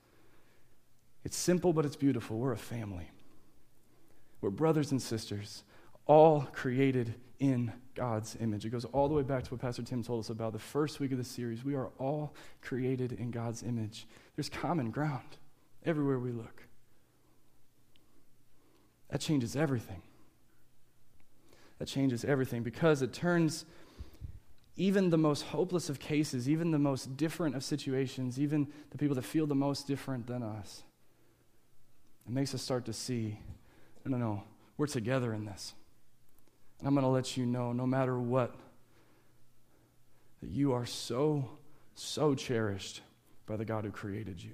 it's 1.24 1.36
simple, 1.36 1.74
but 1.74 1.86
it's 1.86 1.96
beautiful. 1.96 2.38
We're 2.38 2.54
a 2.54 2.58
family. 2.58 3.12
We're 4.42 4.52
brothers 4.52 4.92
and 4.92 5.02
sisters, 5.02 5.64
all 6.10 6.42
created 6.54 7.14
in 7.40 7.72
God's 7.94 8.36
image. 8.42 8.66
It 8.66 8.72
goes 8.72 8.84
all 8.86 9.08
the 9.08 9.14
way 9.14 9.22
back 9.22 9.44
to 9.44 9.52
what 9.52 9.62
Pastor 9.62 9.84
Tim 9.84 10.02
told 10.02 10.22
us 10.22 10.32
about 10.32 10.54
the 10.54 10.60
first 10.60 11.00
week 11.00 11.12
of 11.12 11.20
the 11.20 11.24
series. 11.24 11.64
We 11.64 11.76
are 11.76 11.92
all 12.00 12.34
created 12.62 13.12
in 13.12 13.30
God's 13.30 13.62
image. 13.62 14.08
There's 14.36 14.50
common 14.50 14.90
ground 14.90 15.38
everywhere 15.86 16.18
we 16.18 16.32
look. 16.32 16.64
That 19.10 19.22
changes 19.22 19.56
everything. 19.56 20.02
That 21.78 21.88
changes 21.88 22.26
everything 22.26 22.64
because 22.64 23.04
it 23.04 23.14
turns 23.14 23.66
even 24.78 25.12
the 25.12 25.18
most 25.18 25.44
hopeless 25.44 25.90
of 25.90 26.00
cases, 26.00 26.50
even 26.50 26.72
the 26.72 26.80
most 26.80 27.18
different 27.18 27.56
of 27.56 27.64
situations, 27.64 28.40
even 28.40 28.68
the 28.90 28.98
people 28.98 29.16
that 29.16 29.26
feel 29.26 29.46
the 29.46 29.54
most 29.54 29.86
different 29.86 30.26
than 30.26 30.42
us, 30.42 30.82
it 32.26 32.32
makes 32.32 32.56
us 32.56 32.64
start 32.64 32.86
to 32.86 32.94
see 32.94 33.38
no, 34.06 34.18
no, 34.18 34.26
no, 34.26 34.44
we're 34.78 34.88
together 34.88 35.34
in 35.34 35.46
this. 35.46 35.76
I'm 36.84 36.94
going 36.94 37.04
to 37.04 37.10
let 37.10 37.36
you 37.36 37.46
know, 37.46 37.74
no 37.74 37.86
matter 37.86 38.18
what, 38.18 38.56
that 40.42 40.50
you 40.50 40.74
are 40.74 40.86
so, 40.86 41.50
so 41.94 42.36
cherished 42.36 43.02
by 43.46 43.58
the 43.58 43.66
God 43.66 43.84
who 43.84 43.92
created 43.92 44.42
you. 44.42 44.54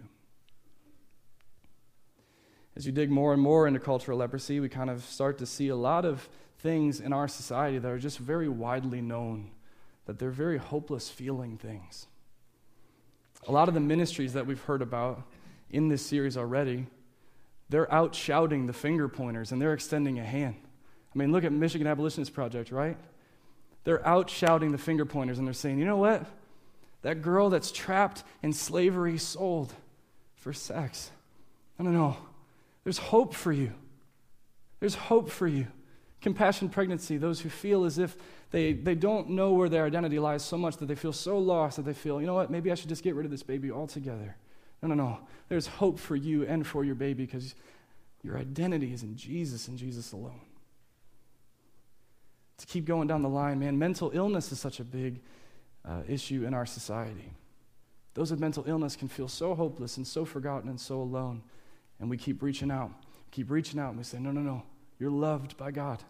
As 2.75 2.85
you 2.85 2.91
dig 2.91 3.09
more 3.09 3.31
and 3.31 3.41
more 3.41 3.67
into 3.67 3.79
cultural 3.79 4.17
leprosy, 4.17 4.59
we 4.59 4.69
kind 4.69 4.89
of 4.89 5.03
start 5.05 5.37
to 5.37 5.45
see 5.45 5.69
a 5.69 5.75
lot 5.75 6.03
of 6.03 6.27
things 6.59 6.99
in 6.99 7.13
our 7.13 7.27
society 7.27 7.77
that 7.77 7.89
are 7.89 7.99
just 7.99 8.17
very 8.17 8.49
widely 8.49 9.01
known, 9.01 9.51
that 10.07 10.19
they're 10.19 10.31
very 10.31 10.57
hopeless 10.57 11.09
feeling 11.09 11.57
things. 11.57 12.07
A 13.47 13.51
lot 13.51 13.67
of 13.67 13.75
the 13.75 13.79
ministries 13.79 14.33
that 14.33 14.47
we've 14.47 14.61
heard 14.61 14.81
about 14.81 15.21
in 15.69 15.87
this 15.87 16.05
series 16.05 16.35
already, 16.35 16.87
they're 17.69 17.91
out 17.93 18.15
shouting 18.15 18.65
the 18.65 18.73
finger 18.73 19.07
pointers 19.07 19.51
and 19.51 19.61
they're 19.61 19.73
extending 19.73 20.19
a 20.19 20.23
hand. 20.23 20.55
I 21.15 21.17
mean, 21.17 21.31
look 21.31 21.45
at 21.45 21.51
Michigan 21.51 21.87
Abolitionist 21.87 22.33
Project, 22.33 22.71
right? 22.71 22.97
They're 23.85 24.05
out 24.05 24.29
shouting 24.29 24.71
the 24.71 24.77
finger 24.77 25.05
pointers 25.05 25.37
and 25.37 25.47
they're 25.47 25.53
saying, 25.53 25.79
you 25.79 25.85
know 25.85 25.97
what? 25.97 26.25
That 27.03 27.21
girl 27.21 27.49
that's 27.49 27.71
trapped 27.71 28.23
in 28.43 28.51
slavery 28.51 29.17
sold 29.17 29.73
for 30.35 30.51
sex. 30.51 31.11
No, 31.79 31.89
no, 31.89 31.91
no. 31.91 32.17
There's 32.83 32.97
hope 32.97 33.33
for 33.33 33.51
you. 33.51 33.71
There's 34.79 34.95
hope 34.95 35.29
for 35.29 35.47
you. 35.47 35.67
Compassion 36.21 36.67
pregnancy, 36.67 37.17
those 37.17 37.39
who 37.39 37.49
feel 37.49 37.85
as 37.85 37.97
if 37.97 38.17
they, 38.51 38.73
they 38.73 38.95
don't 38.95 39.29
know 39.29 39.51
where 39.53 39.69
their 39.69 39.85
identity 39.85 40.19
lies 40.19 40.43
so 40.43 40.57
much 40.57 40.77
that 40.77 40.87
they 40.87 40.95
feel 40.95 41.13
so 41.13 41.37
lost 41.37 41.77
that 41.77 41.83
they 41.83 41.93
feel, 41.93 42.19
you 42.19 42.27
know 42.27 42.33
what, 42.33 42.49
maybe 42.49 42.71
I 42.71 42.75
should 42.75 42.89
just 42.89 43.03
get 43.03 43.15
rid 43.15 43.25
of 43.25 43.31
this 43.31 43.43
baby 43.43 43.71
altogether. 43.71 44.35
No, 44.81 44.89
no, 44.89 44.95
no. 44.95 45.19
There's 45.47 45.67
hope 45.67 45.99
for 45.99 46.15
you 46.15 46.45
and 46.45 46.65
for 46.65 46.83
your 46.83 46.95
baby 46.95 47.25
because 47.25 47.55
your 48.23 48.37
identity 48.37 48.91
is 48.93 49.03
in 49.03 49.15
Jesus 49.15 49.67
and 49.67 49.77
Jesus 49.77 50.11
alone 50.11 50.41
to 52.57 52.65
keep 52.65 52.85
going 52.85 53.07
down 53.07 53.21
the 53.21 53.29
line, 53.29 53.59
man, 53.59 53.77
mental 53.77 54.11
illness 54.13 54.51
is 54.51 54.59
such 54.59 54.79
a 54.79 54.83
big 54.83 55.21
uh, 55.83 56.01
issue 56.07 56.45
in 56.45 56.53
our 56.53 56.65
society. 56.65 57.31
Those 58.13 58.31
with 58.31 58.39
mental 58.39 58.63
illness 58.65 58.95
can 58.95 59.09
feel 59.09 59.27
so 59.27 59.53
hopeless 59.55 59.97
and 59.97 60.07
so 60.07 60.23
forgotten 60.23 60.69
and 60.69 60.79
so 60.79 61.01
alone. 61.01 61.43
And 61.99 62.09
we 62.09 62.17
keep 62.17 62.41
reaching 62.41 62.71
out, 62.71 62.91
keep 63.31 63.51
reaching 63.51 63.79
out, 63.79 63.89
and 63.89 63.97
we 63.97 64.03
say, 64.03 64.19
No, 64.19 64.31
no, 64.31 64.41
no, 64.41 64.63
you're 64.99 65.11
loved 65.11 65.57
by 65.57 65.71
God. 65.71 66.03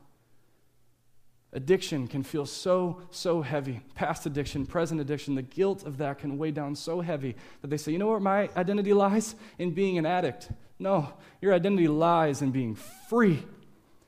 Addiction 1.52 2.08
can 2.08 2.22
feel 2.22 2.46
so, 2.46 3.02
so 3.12 3.42
heavy. 3.42 3.82
Past 3.96 4.26
addiction, 4.26 4.66
present 4.66 5.00
addiction, 5.00 5.36
the 5.36 5.42
guilt 5.42 5.86
of 5.86 5.98
that 5.98 6.20
can 6.20 6.38
weigh 6.38 6.52
down 6.52 6.76
so 6.76 7.02
heavy 7.02 7.36
that 7.62 7.70
they 7.70 7.78
say, 7.78 7.92
You 7.92 7.98
know 7.98 8.08
where 8.08 8.20
my 8.20 8.50
identity 8.56 8.94
lies? 8.94 9.36
In 9.58 9.72
being 9.72 9.98
an 9.98 10.06
addict. 10.06 10.50
No, 10.78 11.14
your 11.42 11.54
identity 11.54 11.88
lies 11.88 12.42
in 12.42 12.52
being 12.52 12.76
free 13.10 13.44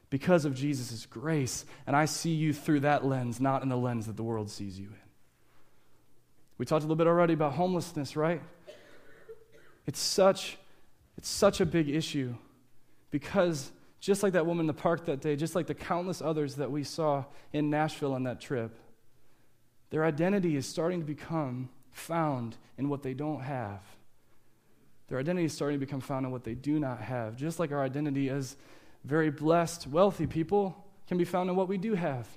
because 0.09 0.45
of 0.45 0.55
Jesus' 0.55 1.05
grace. 1.05 1.65
And 1.85 1.95
I 1.95 2.05
see 2.05 2.31
you 2.31 2.53
through 2.53 2.81
that 2.81 3.05
lens, 3.05 3.39
not 3.39 3.63
in 3.63 3.69
the 3.69 3.77
lens 3.77 4.07
that 4.07 4.15
the 4.15 4.23
world 4.23 4.49
sees 4.49 4.79
you 4.79 4.87
in. 4.87 5.07
We 6.57 6.65
talked 6.65 6.81
a 6.81 6.85
little 6.85 6.95
bit 6.95 7.07
already 7.07 7.33
about 7.33 7.53
homelessness, 7.53 8.15
right? 8.15 8.41
It's 9.85 9.99
such, 9.99 10.57
it's 11.17 11.29
such 11.29 11.61
a 11.61 11.65
big 11.65 11.89
issue 11.89 12.35
because 13.11 13.71
just 13.99 14.23
like 14.23 14.33
that 14.33 14.45
woman 14.45 14.63
in 14.63 14.67
the 14.67 14.73
park 14.73 15.05
that 15.05 15.21
day, 15.21 15.35
just 15.35 15.55
like 15.55 15.67
the 15.67 15.73
countless 15.73 16.21
others 16.21 16.55
that 16.55 16.71
we 16.71 16.83
saw 16.83 17.25
in 17.53 17.69
Nashville 17.69 18.13
on 18.13 18.23
that 18.23 18.41
trip, 18.41 18.77
their 19.89 20.03
identity 20.03 20.55
is 20.55 20.65
starting 20.65 20.99
to 20.99 21.05
become 21.05 21.69
found 21.91 22.57
in 22.77 22.89
what 22.89 23.03
they 23.03 23.13
don't 23.13 23.41
have. 23.41 23.81
Their 25.07 25.19
identity 25.19 25.45
is 25.45 25.53
starting 25.53 25.79
to 25.79 25.85
become 25.85 26.01
found 26.01 26.25
in 26.25 26.31
what 26.31 26.43
they 26.43 26.53
do 26.53 26.79
not 26.79 26.99
have. 26.99 27.37
Just 27.37 27.59
like 27.59 27.71
our 27.71 27.81
identity 27.81 28.29
as 28.29 28.57
very 29.03 29.29
blessed, 29.29 29.87
wealthy 29.87 30.27
people 30.27 30.85
can 31.07 31.17
be 31.17 31.25
found 31.25 31.49
in 31.49 31.55
what 31.55 31.67
we 31.67 31.77
do 31.77 31.95
have. 31.95 32.27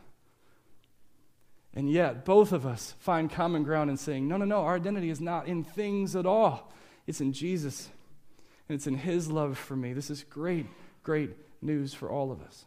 And 1.75 1.91
yet, 1.91 2.25
both 2.25 2.53
of 2.53 2.67
us 2.67 2.95
find 2.99 3.31
common 3.31 3.63
ground 3.63 3.91
in 3.91 3.97
saying, 3.97 4.27
no, 4.27 4.37
no, 4.37 4.45
no, 4.45 4.63
our 4.63 4.77
identity 4.77 5.11
is 5.11 5.21
not 5.21 5.47
in 5.47 5.63
things 5.63 6.17
at 6.17 6.27
all. 6.27 6.73
It's 7.07 7.21
in 7.21 7.33
Jesus, 7.33 7.89
and 8.69 8.75
it's 8.75 8.87
in 8.87 8.97
His 8.97 9.31
love 9.31 9.57
for 9.57 9.77
me. 9.77 9.93
This 9.93 10.11
is 10.11 10.25
great, 10.25 10.67
great 11.03 11.31
news 11.63 11.95
for 11.95 12.11
all 12.11 12.33
of 12.33 12.43
us. 12.43 12.65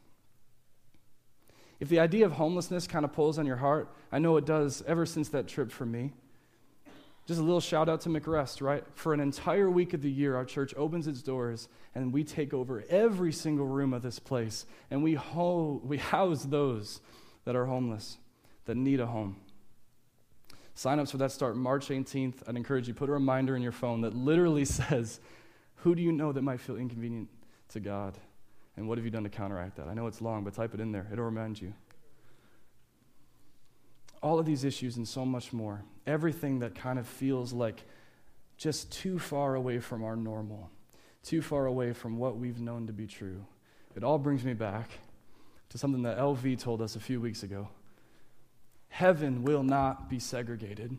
If 1.80 1.90
the 1.90 2.00
idea 2.00 2.26
of 2.26 2.34
homelessness 2.34 2.88
kind 2.88 3.04
of 3.04 3.12
pulls 3.12 3.38
on 3.38 3.46
your 3.46 3.58
heart, 3.58 3.94
I 4.12 4.20
know 4.20 4.38
it 4.38 4.46
does 4.46 4.84
ever 4.88 5.06
since 5.06 5.30
that 5.30 5.48
trip 5.48 5.70
for 5.70 5.86
me. 5.86 6.14
Just 7.26 7.40
a 7.40 7.44
little 7.44 7.62
shout 7.62 7.88
out 7.88 8.02
to 8.02 8.10
McRest, 8.10 8.62
right? 8.62 8.84
For 8.96 9.14
an 9.14 9.22
entire 9.22 9.70
week 9.70 9.94
of 9.94 10.02
the 10.02 10.12
year, 10.12 10.36
our 10.36 10.44
church 10.44 10.74
opens 10.76 11.08
its 11.08 11.22
doors 11.22 11.70
and 11.96 12.12
we 12.12 12.24
take 12.24 12.54
over 12.54 12.84
every 12.90 13.32
single 13.32 13.66
room 13.66 13.94
of 13.94 14.02
this 14.02 14.20
place 14.20 14.66
and 14.92 15.02
we, 15.02 15.14
ho- 15.14 15.82
we 15.86 15.98
house 15.98 16.44
those 16.44 17.00
that 17.46 17.56
are 17.56 17.66
homeless, 17.66 18.18
that 18.66 18.76
need 18.76 19.00
a 19.00 19.06
home. 19.06 19.38
Sign-ups 20.76 21.12
for 21.12 21.18
that 21.18 21.32
start 21.32 21.56
March 21.56 21.88
18th. 21.88 22.48
I'd 22.48 22.58
encourage 22.58 22.88
you 22.88 22.94
put 22.94 23.10
a 23.10 23.14
reminder 23.14 23.56
in 23.56 23.62
your 23.62 23.72
phone 23.72 24.02
that 24.02 24.16
literally 24.16 24.66
says, 24.66 25.20
"Who 25.76 25.94
do 25.96 26.02
you 26.02 26.12
know 26.12 26.32
that 26.32 26.42
might 26.42 26.60
feel 26.60 26.78
inconvenient 26.78 27.30
to 27.70 27.80
God, 27.80 28.18
and 28.76 28.88
what 28.88 28.98
have 28.98 29.06
you 29.06 29.12
done 29.12 29.24
to 29.24 29.30
counteract 29.30 29.76
that?" 29.78 29.88
I 29.88 29.94
know 29.94 30.08
it's 30.08 30.20
long, 30.20 30.44
but 30.44 30.56
type 30.56 30.74
it 30.74 30.80
in 30.80 30.92
there. 30.92 31.08
It'll 31.12 31.26
remind 31.26 31.62
you. 31.62 31.74
All 34.24 34.40
of 34.40 34.48
these 34.48 34.64
issues 34.64 34.98
and 34.98 35.08
so 35.08 35.24
much 35.24 35.54
more. 35.54 35.84
Everything 36.08 36.60
that 36.60 36.74
kind 36.74 36.98
of 36.98 37.06
feels 37.08 37.54
like 37.54 37.84
just 38.58 38.92
too 38.92 39.20
far 39.20 39.54
away 39.54 39.78
from 39.78 40.04
our 40.04 40.16
normal 40.16 40.72
too 41.24 41.42
far 41.42 41.66
away 41.66 41.94
from 41.94 42.18
what 42.18 42.38
we've 42.38 42.60
known 42.60 42.88
to 42.88 42.94
be 42.94 43.08
true. 43.08 43.46
It 43.96 44.04
all 44.04 44.18
brings 44.18 44.44
me 44.44 44.54
back 44.54 44.90
to 45.70 45.78
something 45.78 46.04
that 46.04 46.18
LV 46.18 46.60
told 46.60 46.82
us 46.82 46.96
a 46.96 47.00
few 47.00 47.22
weeks 47.22 47.44
ago. 47.44 47.70
Heaven 48.90 49.44
will 49.44 49.64
not 49.64 50.10
be 50.10 50.20
segregated. 50.20 50.92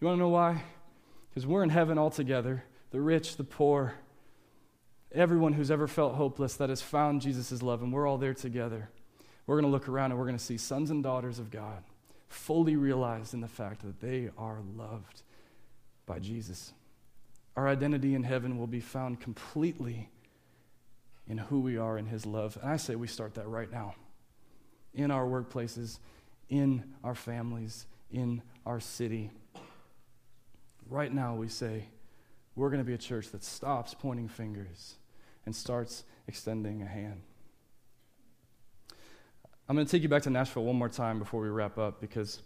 You 0.00 0.06
want 0.06 0.16
to 0.16 0.20
know 0.20 0.28
why? 0.28 0.62
Because 1.28 1.46
we're 1.46 1.64
in 1.64 1.70
heaven 1.70 1.98
all 1.98 2.10
together 2.10 2.64
the 2.92 3.00
rich, 3.00 3.36
the 3.36 3.44
poor, 3.44 3.94
everyone 5.10 5.52
who's 5.52 5.72
ever 5.72 5.88
felt 5.88 6.14
hopeless 6.14 6.54
that 6.54 6.68
has 6.68 6.80
found 6.80 7.20
Jesus' 7.20 7.60
love, 7.60 7.82
and 7.82 7.92
we're 7.92 8.06
all 8.06 8.18
there 8.18 8.34
together. 8.34 8.88
We're 9.46 9.56
going 9.56 9.70
to 9.70 9.70
look 9.70 9.88
around 9.88 10.10
and 10.10 10.18
we're 10.18 10.26
going 10.26 10.38
to 10.38 10.44
see 10.44 10.56
sons 10.56 10.90
and 10.90 11.02
daughters 11.02 11.38
of 11.38 11.50
God 11.50 11.82
fully 12.28 12.76
realized 12.76 13.34
in 13.34 13.40
the 13.40 13.48
fact 13.48 13.82
that 13.82 14.00
they 14.00 14.30
are 14.38 14.58
loved 14.76 15.22
by 16.06 16.18
Jesus. 16.18 16.72
Our 17.56 17.68
identity 17.68 18.14
in 18.14 18.24
heaven 18.24 18.58
will 18.58 18.66
be 18.66 18.80
found 18.80 19.20
completely 19.20 20.08
in 21.28 21.38
who 21.38 21.60
we 21.60 21.76
are 21.76 21.96
in 21.96 22.06
His 22.06 22.26
love. 22.26 22.58
And 22.60 22.70
I 22.70 22.76
say 22.76 22.96
we 22.96 23.06
start 23.06 23.34
that 23.34 23.46
right 23.46 23.70
now 23.70 23.94
in 24.92 25.10
our 25.10 25.24
workplaces, 25.24 25.98
in 26.48 26.84
our 27.02 27.14
families, 27.14 27.86
in 28.10 28.42
our 28.66 28.80
city. 28.80 29.30
Right 30.88 31.12
now, 31.12 31.34
we 31.34 31.48
say 31.48 31.86
we're 32.54 32.70
going 32.70 32.80
to 32.80 32.84
be 32.84 32.94
a 32.94 32.98
church 32.98 33.30
that 33.30 33.42
stops 33.42 33.94
pointing 33.94 34.28
fingers 34.28 34.94
and 35.46 35.54
starts 35.54 36.04
extending 36.28 36.82
a 36.82 36.86
hand. 36.86 37.22
I'm 39.66 39.76
going 39.76 39.86
to 39.86 39.90
take 39.90 40.02
you 40.02 40.10
back 40.10 40.22
to 40.22 40.30
Nashville 40.30 40.64
one 40.64 40.76
more 40.76 40.90
time 40.90 41.18
before 41.18 41.40
we 41.40 41.48
wrap 41.48 41.78
up 41.78 41.98
because 41.98 42.42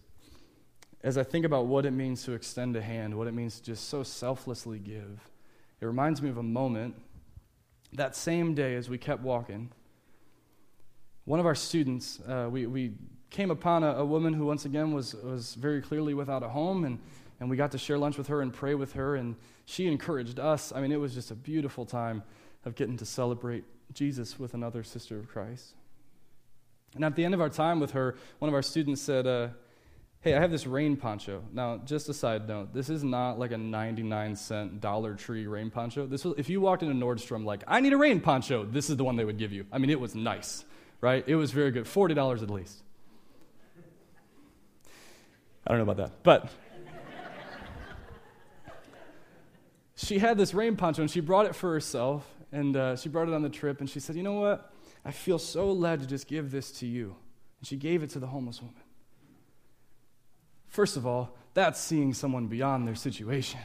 as 1.03 1.19
I 1.19 1.25
think 1.25 1.45
about 1.45 1.67
what 1.67 1.85
it 1.85 1.91
means 1.91 2.23
to 2.25 2.33
extend 2.33 2.77
a 2.77 2.81
hand, 2.81 3.13
what 3.17 3.27
it 3.27 3.35
means 3.35 3.59
to 3.59 3.65
just 3.65 3.89
so 3.89 4.05
selflessly 4.05 4.79
give, 4.79 5.29
it 5.81 5.87
reminds 5.87 6.23
me 6.23 6.29
of 6.29 6.39
a 6.39 6.43
moment 6.45 6.95
that 7.93 8.15
same 8.15 8.55
day 8.55 8.77
as 8.77 8.89
we 8.89 8.99
kept 8.99 9.23
walking. 9.23 9.71
One 11.25 11.41
of 11.41 11.47
our 11.47 11.57
students, 11.57 12.21
uh, 12.21 12.49
we, 12.51 12.67
we 12.67 12.93
came 13.31 13.51
upon 13.51 13.83
a, 13.83 13.95
a, 13.95 14.05
woman 14.05 14.33
who, 14.33 14.47
once 14.47 14.65
again, 14.65 14.93
was, 14.93 15.15
was 15.15 15.55
very 15.57 15.83
clearly 15.83 16.15
without 16.15 16.45
a 16.45 16.49
home, 16.49 16.85
and, 16.85 17.01
and 17.41 17.51
we 17.51 17.57
got 17.57 17.73
to 17.73 17.79
share 17.79 17.99
lunch 17.99 18.17
with 18.17 18.29
her 18.29 18.43
and 18.43 18.53
pray 18.53 18.75
with 18.75 18.93
her, 18.93 19.17
and 19.17 19.35
she 19.65 19.89
encouraged 19.89 20.39
us. 20.39 20.73
I 20.73 20.81
mean, 20.81 20.93
it 20.93 21.01
was 21.01 21.15
just 21.15 21.33
a 21.33 21.35
beautiful 21.35 21.85
time 21.85 22.23
of 22.65 22.77
getting 22.77 22.97
to 22.99 23.05
celebrate 23.05 23.65
Jesus 23.93 24.39
with 24.39 24.55
another 24.55 24.85
sister 24.85 25.19
of 25.19 25.29
Christ. 25.29 25.75
And 26.95 27.05
at 27.05 27.17
the 27.17 27.25
end 27.25 27.35
of 27.35 27.41
our 27.41 27.49
time 27.49 27.81
with 27.81 27.93
her, 27.93 28.17
one 28.39 28.49
of 28.49 28.55
our 28.55 28.63
students 28.63 29.01
said, 29.01 29.27
uh, 29.27 29.49
Hey, 30.21 30.35
I 30.35 30.41
have 30.41 30.51
this 30.51 30.67
rain 30.67 30.97
poncho. 30.97 31.45
Now, 31.53 31.77
just 31.85 32.09
a 32.09 32.15
side 32.15 32.49
note, 32.49 32.75
this 32.75 32.91
is 32.91 33.05
not 33.05 33.39
like 33.39 33.53
a 33.53 33.59
99 33.59 34.35
cent 34.35 34.81
Dollar 34.81 35.15
Tree 35.15 35.47
rain 35.47 35.71
poncho. 35.71 36.07
This 36.07 36.25
was, 36.25 36.35
if 36.37 36.49
you 36.49 36.61
walked 36.61 36.83
into 36.83 36.95
Nordstrom, 36.95 37.45
like, 37.45 37.63
I 37.69 37.79
need 37.79 37.93
a 37.93 37.97
rain 37.97 38.21
poncho, 38.21 38.65
this 38.65 38.91
is 38.91 38.97
the 38.97 39.05
one 39.05 39.15
they 39.15 39.25
would 39.25 39.39
give 39.39 39.53
you. 39.53 39.65
I 39.71 39.79
mean, 39.79 39.91
it 39.91 40.01
was 40.01 40.17
nice, 40.17 40.65
right? 41.01 41.23
It 41.29 41.37
was 41.37 41.53
very 41.53 41.71
good. 41.71 41.85
$40 41.85 42.43
at 42.43 42.51
least. 42.51 42.83
I 45.65 45.71
don't 45.71 45.79
know 45.79 45.93
about 45.93 45.99
that. 45.99 46.23
But 46.25 46.51
she 49.95 50.19
had 50.19 50.37
this 50.37 50.53
rain 50.53 50.75
poncho 50.75 51.03
and 51.03 51.11
she 51.11 51.21
brought 51.21 51.47
it 51.47 51.55
for 51.55 51.73
herself 51.73 52.27
and 52.51 52.77
uh, 52.77 52.97
she 52.97 53.09
brought 53.09 53.29
it 53.29 53.35
on 53.35 53.43
the 53.43 53.49
trip 53.49 53.81
and 53.81 53.89
she 53.89 54.01
said, 54.01 54.17
You 54.17 54.25
know 54.25 54.41
what? 54.41 54.73
I 55.09 55.11
feel 55.11 55.39
so 55.39 55.73
led 55.73 56.01
to 56.01 56.07
just 56.07 56.27
give 56.27 56.51
this 56.51 56.71
to 56.81 56.87
you. 56.87 57.17
And 57.59 57.67
she 57.67 57.77
gave 57.77 58.03
it 58.03 58.11
to 58.11 58.19
the 58.19 58.27
homeless 58.27 58.61
woman. 58.61 58.83
First 60.67 60.99
of 60.99 61.07
all, 61.07 61.35
that's 61.55 61.81
seeing 61.81 62.13
someone 62.13 62.47
beyond 62.47 62.87
their 62.87 62.95
situation. 62.95 63.61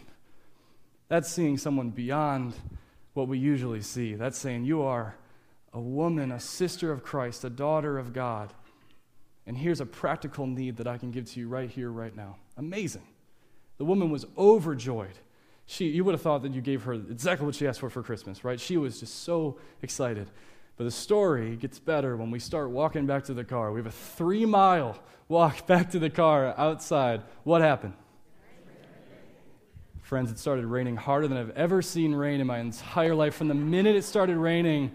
That's 1.09 1.29
seeing 1.29 1.57
someone 1.57 1.89
beyond 1.89 2.53
what 3.13 3.27
we 3.27 3.39
usually 3.39 3.81
see. 3.81 4.15
That's 4.15 4.37
saying, 4.37 4.63
You 4.63 4.83
are 4.83 5.17
a 5.73 5.81
woman, 5.81 6.31
a 6.31 6.39
sister 6.39 6.93
of 6.93 7.03
Christ, 7.03 7.43
a 7.43 7.49
daughter 7.49 7.99
of 7.99 8.13
God. 8.13 8.53
And 9.45 9.57
here's 9.57 9.81
a 9.81 9.85
practical 9.85 10.47
need 10.47 10.77
that 10.77 10.87
I 10.87 10.97
can 10.97 11.11
give 11.11 11.25
to 11.31 11.41
you 11.41 11.49
right 11.49 11.69
here, 11.69 11.91
right 11.91 12.15
now. 12.15 12.37
Amazing. 12.55 13.05
The 13.79 13.85
woman 13.85 14.09
was 14.11 14.25
overjoyed. 14.37 15.19
She, 15.65 15.89
you 15.89 16.05
would 16.05 16.13
have 16.13 16.21
thought 16.21 16.43
that 16.43 16.53
you 16.53 16.61
gave 16.61 16.83
her 16.83 16.93
exactly 16.93 17.45
what 17.45 17.55
she 17.55 17.67
asked 17.67 17.81
for 17.81 17.89
for 17.89 18.01
Christmas, 18.01 18.45
right? 18.45 18.59
She 18.59 18.77
was 18.77 19.01
just 19.01 19.23
so 19.23 19.59
excited. 19.81 20.29
But 20.75 20.85
the 20.85 20.91
story 20.91 21.55
gets 21.55 21.77
better 21.79 22.17
when 22.17 22.31
we 22.31 22.39
start 22.39 22.71
walking 22.71 23.05
back 23.05 23.25
to 23.25 23.33
the 23.33 23.43
car. 23.43 23.71
We 23.71 23.79
have 23.79 23.87
a 23.87 23.91
three 23.91 24.45
mile 24.45 24.97
walk 25.27 25.67
back 25.67 25.91
to 25.91 25.99
the 25.99 26.09
car 26.09 26.53
outside. 26.57 27.21
What 27.43 27.61
happened? 27.61 27.93
Friends, 30.01 30.31
it 30.31 30.37
started 30.37 30.65
raining 30.65 30.95
harder 30.95 31.27
than 31.27 31.37
I've 31.37 31.51
ever 31.51 31.81
seen 31.81 32.13
rain 32.13 32.41
in 32.41 32.47
my 32.47 32.59
entire 32.59 33.15
life. 33.15 33.35
From 33.35 33.47
the 33.47 33.53
minute 33.53 33.95
it 33.95 34.03
started 34.03 34.37
raining, 34.37 34.91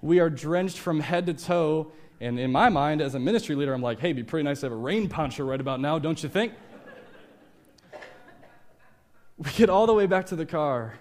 we 0.00 0.18
are 0.18 0.28
drenched 0.28 0.78
from 0.78 1.00
head 1.00 1.26
to 1.26 1.34
toe. 1.34 1.92
And 2.20 2.38
in 2.38 2.50
my 2.50 2.68
mind, 2.68 3.00
as 3.00 3.14
a 3.14 3.20
ministry 3.20 3.54
leader, 3.54 3.72
I'm 3.72 3.82
like, 3.82 4.00
hey, 4.00 4.08
it'd 4.08 4.16
be 4.16 4.22
pretty 4.24 4.44
nice 4.44 4.60
to 4.60 4.66
have 4.66 4.72
a 4.72 4.76
rain 4.76 5.08
poncho 5.08 5.44
right 5.44 5.60
about 5.60 5.80
now, 5.80 5.98
don't 5.98 6.22
you 6.22 6.28
think? 6.28 6.52
we 9.36 9.50
get 9.52 9.70
all 9.70 9.86
the 9.86 9.94
way 9.94 10.06
back 10.06 10.26
to 10.26 10.36
the 10.36 10.46
car, 10.46 10.94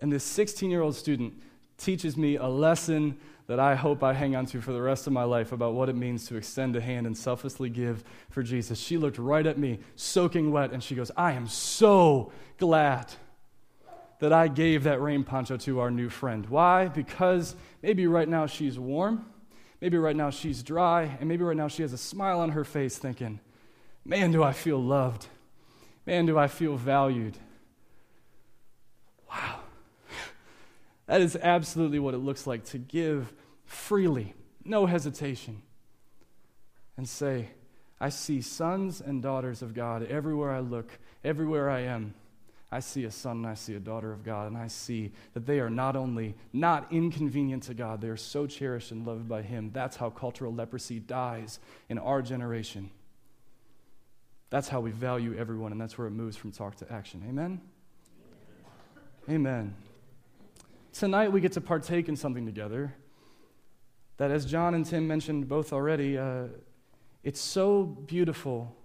and 0.00 0.12
this 0.12 0.24
16 0.24 0.70
year 0.70 0.82
old 0.82 0.96
student 0.96 1.34
teaches 1.80 2.16
me 2.16 2.36
a 2.36 2.46
lesson 2.46 3.18
that 3.48 3.58
I 3.58 3.74
hope 3.74 4.04
I 4.04 4.12
hang 4.12 4.36
on 4.36 4.46
to 4.46 4.60
for 4.60 4.72
the 4.72 4.80
rest 4.80 5.08
of 5.08 5.12
my 5.12 5.24
life 5.24 5.50
about 5.50 5.74
what 5.74 5.88
it 5.88 5.96
means 5.96 6.26
to 6.28 6.36
extend 6.36 6.76
a 6.76 6.80
hand 6.80 7.04
and 7.04 7.18
selflessly 7.18 7.68
give 7.68 8.04
for 8.28 8.44
Jesus. 8.44 8.78
She 8.78 8.96
looked 8.96 9.18
right 9.18 9.44
at 9.44 9.58
me, 9.58 9.80
soaking 9.96 10.52
wet, 10.52 10.70
and 10.70 10.84
she 10.84 10.94
goes, 10.94 11.10
I 11.16 11.32
am 11.32 11.48
so 11.48 12.30
glad 12.58 13.12
that 14.20 14.32
I 14.32 14.46
gave 14.46 14.84
that 14.84 15.00
rain 15.00 15.24
poncho 15.24 15.56
to 15.56 15.80
our 15.80 15.90
new 15.90 16.08
friend. 16.08 16.46
Why? 16.46 16.86
Because 16.86 17.56
maybe 17.82 18.06
right 18.06 18.28
now 18.28 18.46
she's 18.46 18.78
warm, 18.78 19.26
maybe 19.80 19.96
right 19.98 20.14
now 20.14 20.30
she's 20.30 20.62
dry, 20.62 21.16
and 21.18 21.28
maybe 21.28 21.42
right 21.42 21.56
now 21.56 21.68
she 21.68 21.82
has 21.82 21.92
a 21.92 21.98
smile 21.98 22.38
on 22.38 22.50
her 22.50 22.64
face 22.64 22.98
thinking, 22.98 23.40
Man, 24.04 24.30
do 24.30 24.44
I 24.44 24.52
feel 24.52 24.80
loved. 24.80 25.26
Man, 26.06 26.26
do 26.26 26.38
I 26.38 26.46
feel 26.46 26.76
valued. 26.76 27.36
That 31.10 31.22
is 31.22 31.34
absolutely 31.34 31.98
what 31.98 32.14
it 32.14 32.18
looks 32.18 32.46
like 32.46 32.66
to 32.66 32.78
give 32.78 33.32
freely, 33.64 34.32
no 34.64 34.86
hesitation, 34.86 35.60
and 36.96 37.08
say, 37.08 37.48
I 38.00 38.10
see 38.10 38.40
sons 38.40 39.00
and 39.00 39.20
daughters 39.20 39.60
of 39.60 39.74
God 39.74 40.06
everywhere 40.06 40.52
I 40.52 40.60
look, 40.60 41.00
everywhere 41.24 41.68
I 41.68 41.80
am. 41.80 42.14
I 42.70 42.78
see 42.78 43.02
a 43.06 43.10
son 43.10 43.38
and 43.38 43.46
I 43.48 43.54
see 43.54 43.74
a 43.74 43.80
daughter 43.80 44.12
of 44.12 44.22
God, 44.22 44.46
and 44.46 44.56
I 44.56 44.68
see 44.68 45.10
that 45.34 45.46
they 45.46 45.58
are 45.58 45.68
not 45.68 45.96
only 45.96 46.36
not 46.52 46.86
inconvenient 46.92 47.64
to 47.64 47.74
God, 47.74 48.00
they 48.00 48.08
are 48.08 48.16
so 48.16 48.46
cherished 48.46 48.92
and 48.92 49.04
loved 49.04 49.28
by 49.28 49.42
Him. 49.42 49.72
That's 49.72 49.96
how 49.96 50.10
cultural 50.10 50.54
leprosy 50.54 51.00
dies 51.00 51.58
in 51.88 51.98
our 51.98 52.22
generation. 52.22 52.88
That's 54.48 54.68
how 54.68 54.78
we 54.78 54.92
value 54.92 55.36
everyone, 55.36 55.72
and 55.72 55.80
that's 55.80 55.98
where 55.98 56.06
it 56.06 56.12
moves 56.12 56.36
from 56.36 56.52
talk 56.52 56.76
to 56.76 56.92
action. 56.92 57.24
Amen? 57.28 57.60
Amen. 59.28 59.34
Amen 59.34 59.89
tonight 60.92 61.32
we 61.32 61.40
get 61.40 61.52
to 61.52 61.60
partake 61.60 62.08
in 62.08 62.16
something 62.16 62.46
together 62.46 62.94
that, 64.16 64.30
as 64.30 64.44
John 64.44 64.74
and 64.74 64.84
Tim 64.84 65.06
mentioned 65.06 65.48
both 65.48 65.72
already, 65.72 66.18
uh, 66.18 66.44
it's 67.22 67.40
so 67.40 67.84
beautiful 67.84 68.76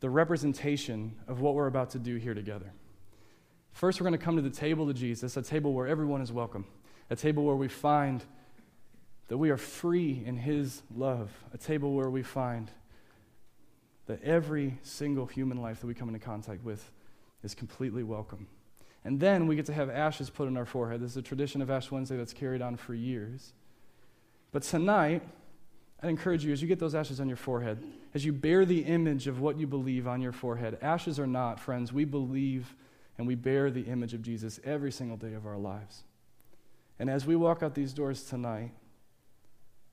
the 0.00 0.10
representation 0.10 1.16
of 1.26 1.40
what 1.40 1.54
we're 1.54 1.66
about 1.66 1.90
to 1.90 1.98
do 1.98 2.16
here 2.16 2.34
together. 2.34 2.72
First, 3.72 4.00
we're 4.00 4.06
going 4.06 4.18
to 4.18 4.24
come 4.24 4.36
to 4.36 4.42
the 4.42 4.50
table 4.50 4.88
of 4.88 4.96
Jesus, 4.96 5.36
a 5.36 5.42
table 5.42 5.72
where 5.72 5.86
everyone 5.86 6.20
is 6.20 6.32
welcome, 6.32 6.66
a 7.10 7.16
table 7.16 7.44
where 7.44 7.56
we 7.56 7.68
find 7.68 8.24
that 9.28 9.38
we 9.38 9.50
are 9.50 9.56
free 9.56 10.22
in 10.24 10.36
His 10.36 10.82
love, 10.94 11.30
a 11.52 11.58
table 11.58 11.94
where 11.94 12.10
we 12.10 12.22
find 12.22 12.70
that 14.06 14.22
every 14.22 14.78
single 14.82 15.26
human 15.26 15.60
life 15.60 15.80
that 15.80 15.86
we 15.86 15.94
come 15.94 16.08
into 16.08 16.20
contact 16.20 16.62
with 16.62 16.90
is 17.42 17.54
completely 17.54 18.02
welcome. 18.02 18.46
And 19.06 19.20
then 19.20 19.46
we 19.46 19.54
get 19.54 19.66
to 19.66 19.72
have 19.72 19.88
ashes 19.88 20.30
put 20.30 20.48
on 20.48 20.56
our 20.56 20.66
forehead. 20.66 21.00
This 21.00 21.12
is 21.12 21.16
a 21.16 21.22
tradition 21.22 21.62
of 21.62 21.70
Ash 21.70 21.92
Wednesday 21.92 22.16
that's 22.16 22.32
carried 22.32 22.60
on 22.60 22.76
for 22.76 22.92
years. 22.92 23.52
But 24.50 24.64
tonight, 24.64 25.22
i 26.02 26.08
encourage 26.08 26.44
you 26.44 26.52
as 26.52 26.60
you 26.60 26.66
get 26.66 26.80
those 26.80 26.96
ashes 26.96 27.20
on 27.20 27.28
your 27.28 27.36
forehead, 27.36 27.78
as 28.14 28.24
you 28.24 28.32
bear 28.32 28.64
the 28.64 28.80
image 28.80 29.28
of 29.28 29.40
what 29.40 29.60
you 29.60 29.66
believe 29.68 30.08
on 30.08 30.20
your 30.20 30.32
forehead, 30.32 30.76
ashes 30.82 31.20
or 31.20 31.26
not, 31.28 31.60
friends, 31.60 31.92
we 31.92 32.04
believe 32.04 32.74
and 33.16 33.28
we 33.28 33.36
bear 33.36 33.70
the 33.70 33.82
image 33.82 34.12
of 34.12 34.22
Jesus 34.22 34.58
every 34.64 34.90
single 34.90 35.16
day 35.16 35.34
of 35.34 35.46
our 35.46 35.56
lives. 35.56 36.02
And 36.98 37.08
as 37.08 37.24
we 37.24 37.36
walk 37.36 37.62
out 37.62 37.76
these 37.76 37.92
doors 37.92 38.24
tonight, 38.24 38.72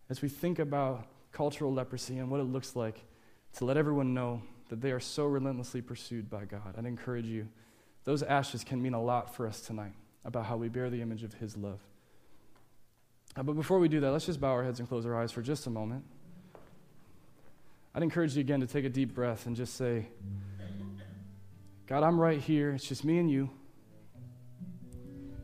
as 0.10 0.24
we 0.24 0.28
think 0.28 0.58
about 0.58 1.06
cultural 1.32 1.72
leprosy 1.72 2.18
and 2.18 2.32
what 2.32 2.40
it 2.40 2.46
looks 2.46 2.76
like 2.76 3.04
to 3.58 3.66
let 3.66 3.78
everyone 3.78 4.16
know 4.16 4.42
that 4.70 4.82
they 4.82 4.92
are 4.92 5.00
so 5.00 5.26
relentlessly 5.28 5.84
pursued 5.84 6.32
by 6.32 6.46
God, 6.46 6.74
I'd 6.76 6.86
encourage 6.86 7.28
you 7.28 7.48
those 8.06 8.24
ashes 8.24 8.64
can 8.64 8.82
mean 8.82 8.94
a 8.94 9.02
lot 9.02 9.34
for 9.34 9.48
us 9.48 9.62
tonight 9.62 9.94
about 10.26 10.46
how 10.46 10.58
we 10.58 10.70
bear 10.70 10.90
the 10.90 11.02
image 11.02 11.24
of 11.24 11.34
His 11.36 11.56
love. 11.58 11.80
Uh, 13.36 13.44
but 13.44 13.54
before 13.54 13.80
we 13.80 13.88
do 13.88 14.00
that, 14.00 14.12
let's 14.12 14.26
just 14.26 14.40
bow 14.40 14.52
our 14.52 14.64
heads 14.64 14.80
and 14.80 14.88
close 14.88 15.06
our 15.06 15.20
eyes 15.20 15.32
for 15.32 15.42
just 15.42 15.68
a 15.68 15.70
moment. 15.70 16.04
I'd 17.96 18.04
encourage 18.04 18.36
you 18.36 18.42
again 18.42 18.60
to 18.62 18.68
take 18.68 18.86
a 18.86 18.90
deep 18.90 19.14
breath 19.14 19.46
and 19.46 19.56
just 19.56 19.76
say, 19.76 20.08
God, 21.88 22.04
I'm 22.04 22.20
right 22.20 22.40
here. 22.40 22.72
It's 22.72 22.88
just 22.88 23.04
me 23.04 23.20
and 23.20 23.30
you. 23.30 23.50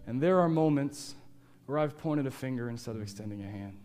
And 0.08 0.22
there 0.22 0.40
are 0.40 0.50
moments 0.50 1.16
where 1.68 1.78
I've 1.78 1.98
pointed 1.98 2.26
a 2.26 2.32
finger 2.32 2.70
instead 2.70 2.96
of 2.96 3.02
extending 3.02 3.44
a 3.44 3.48
hand. 3.48 3.78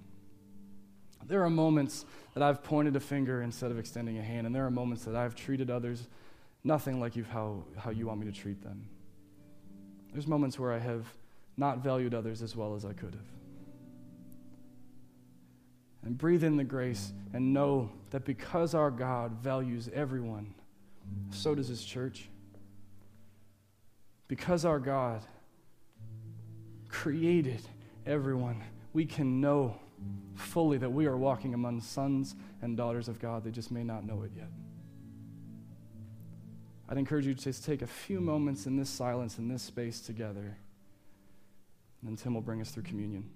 There 1.27 1.43
are 1.43 1.51
moments 1.51 2.05
that 2.35 2.43
I've 2.43 2.63
pointed 2.63 2.97
a 2.97 3.01
finger 3.01 3.43
instead 3.43 3.71
of 3.71 3.79
extending 3.79 4.19
a 4.19 4.23
hand. 4.23 4.47
And 4.47 4.55
there 4.55 4.65
are 4.65 4.71
moments 4.71 5.05
that 5.05 5.17
I've 5.17 5.35
treated 5.35 5.71
others 5.71 6.09
nothing 6.65 6.99
like 6.99 7.15
you 7.15 7.25
how, 7.25 7.63
how 7.77 7.91
you 7.91 8.07
want 8.07 8.19
me 8.19 8.27
to 8.27 8.33
treat 8.33 8.63
them. 8.63 8.89
There's 10.13 10.27
moments 10.27 10.59
where 10.59 10.73
I 10.73 10.79
have 10.79 11.07
not 11.57 11.79
valued 11.79 12.15
others 12.15 12.43
as 12.43 12.57
well 12.57 12.75
as 12.75 12.85
I 12.85 12.93
could 12.93 13.15
have. 13.15 13.27
And 16.05 16.19
breathe 16.19 16.45
in 16.45 16.57
the 16.57 16.65
grace 16.65 17.13
and 17.33 17.53
know 17.53 17.91
that 18.11 18.25
because 18.25 18.75
our 18.75 18.91
God 18.91 19.33
values 19.43 19.89
everyone, 19.95 20.55
so 21.31 21.55
does 21.55 21.69
His 21.69 21.85
church. 21.85 22.29
Because 24.29 24.65
our 24.65 24.79
God 24.79 25.23
created 26.89 27.63
everyone, 28.07 28.63
we 28.93 29.07
can 29.07 29.41
know 29.41 29.77
fully 30.35 30.79
that 30.79 30.91
we 30.91 31.07
are 31.07 31.17
walking 31.17 31.55
among 31.55 31.81
sons 31.81 32.35
and 32.63 32.77
daughters 32.77 33.09
of 33.09 33.19
God. 33.19 33.45
They 33.45 33.51
just 33.51 33.71
may 33.71 33.85
not 33.85 34.05
know 34.05 34.23
it 34.23 34.33
yet. 34.37 34.49
I'd 36.89 36.99
encourage 36.99 37.27
you 37.27 37.35
to 37.35 37.43
just 37.43 37.65
take 37.65 37.83
a 37.83 37.87
few 37.87 38.21
moments 38.21 38.67
in 38.67 38.77
this 38.77 38.91
silence, 38.91 39.39
in 39.39 39.49
this 39.49 39.63
space 39.63 40.01
together. 40.01 40.59
And 42.01 42.11
then 42.11 42.17
Tim 42.17 42.35
will 42.35 42.43
bring 42.43 42.61
us 42.61 42.71
through 42.71 42.83
communion. 42.83 43.31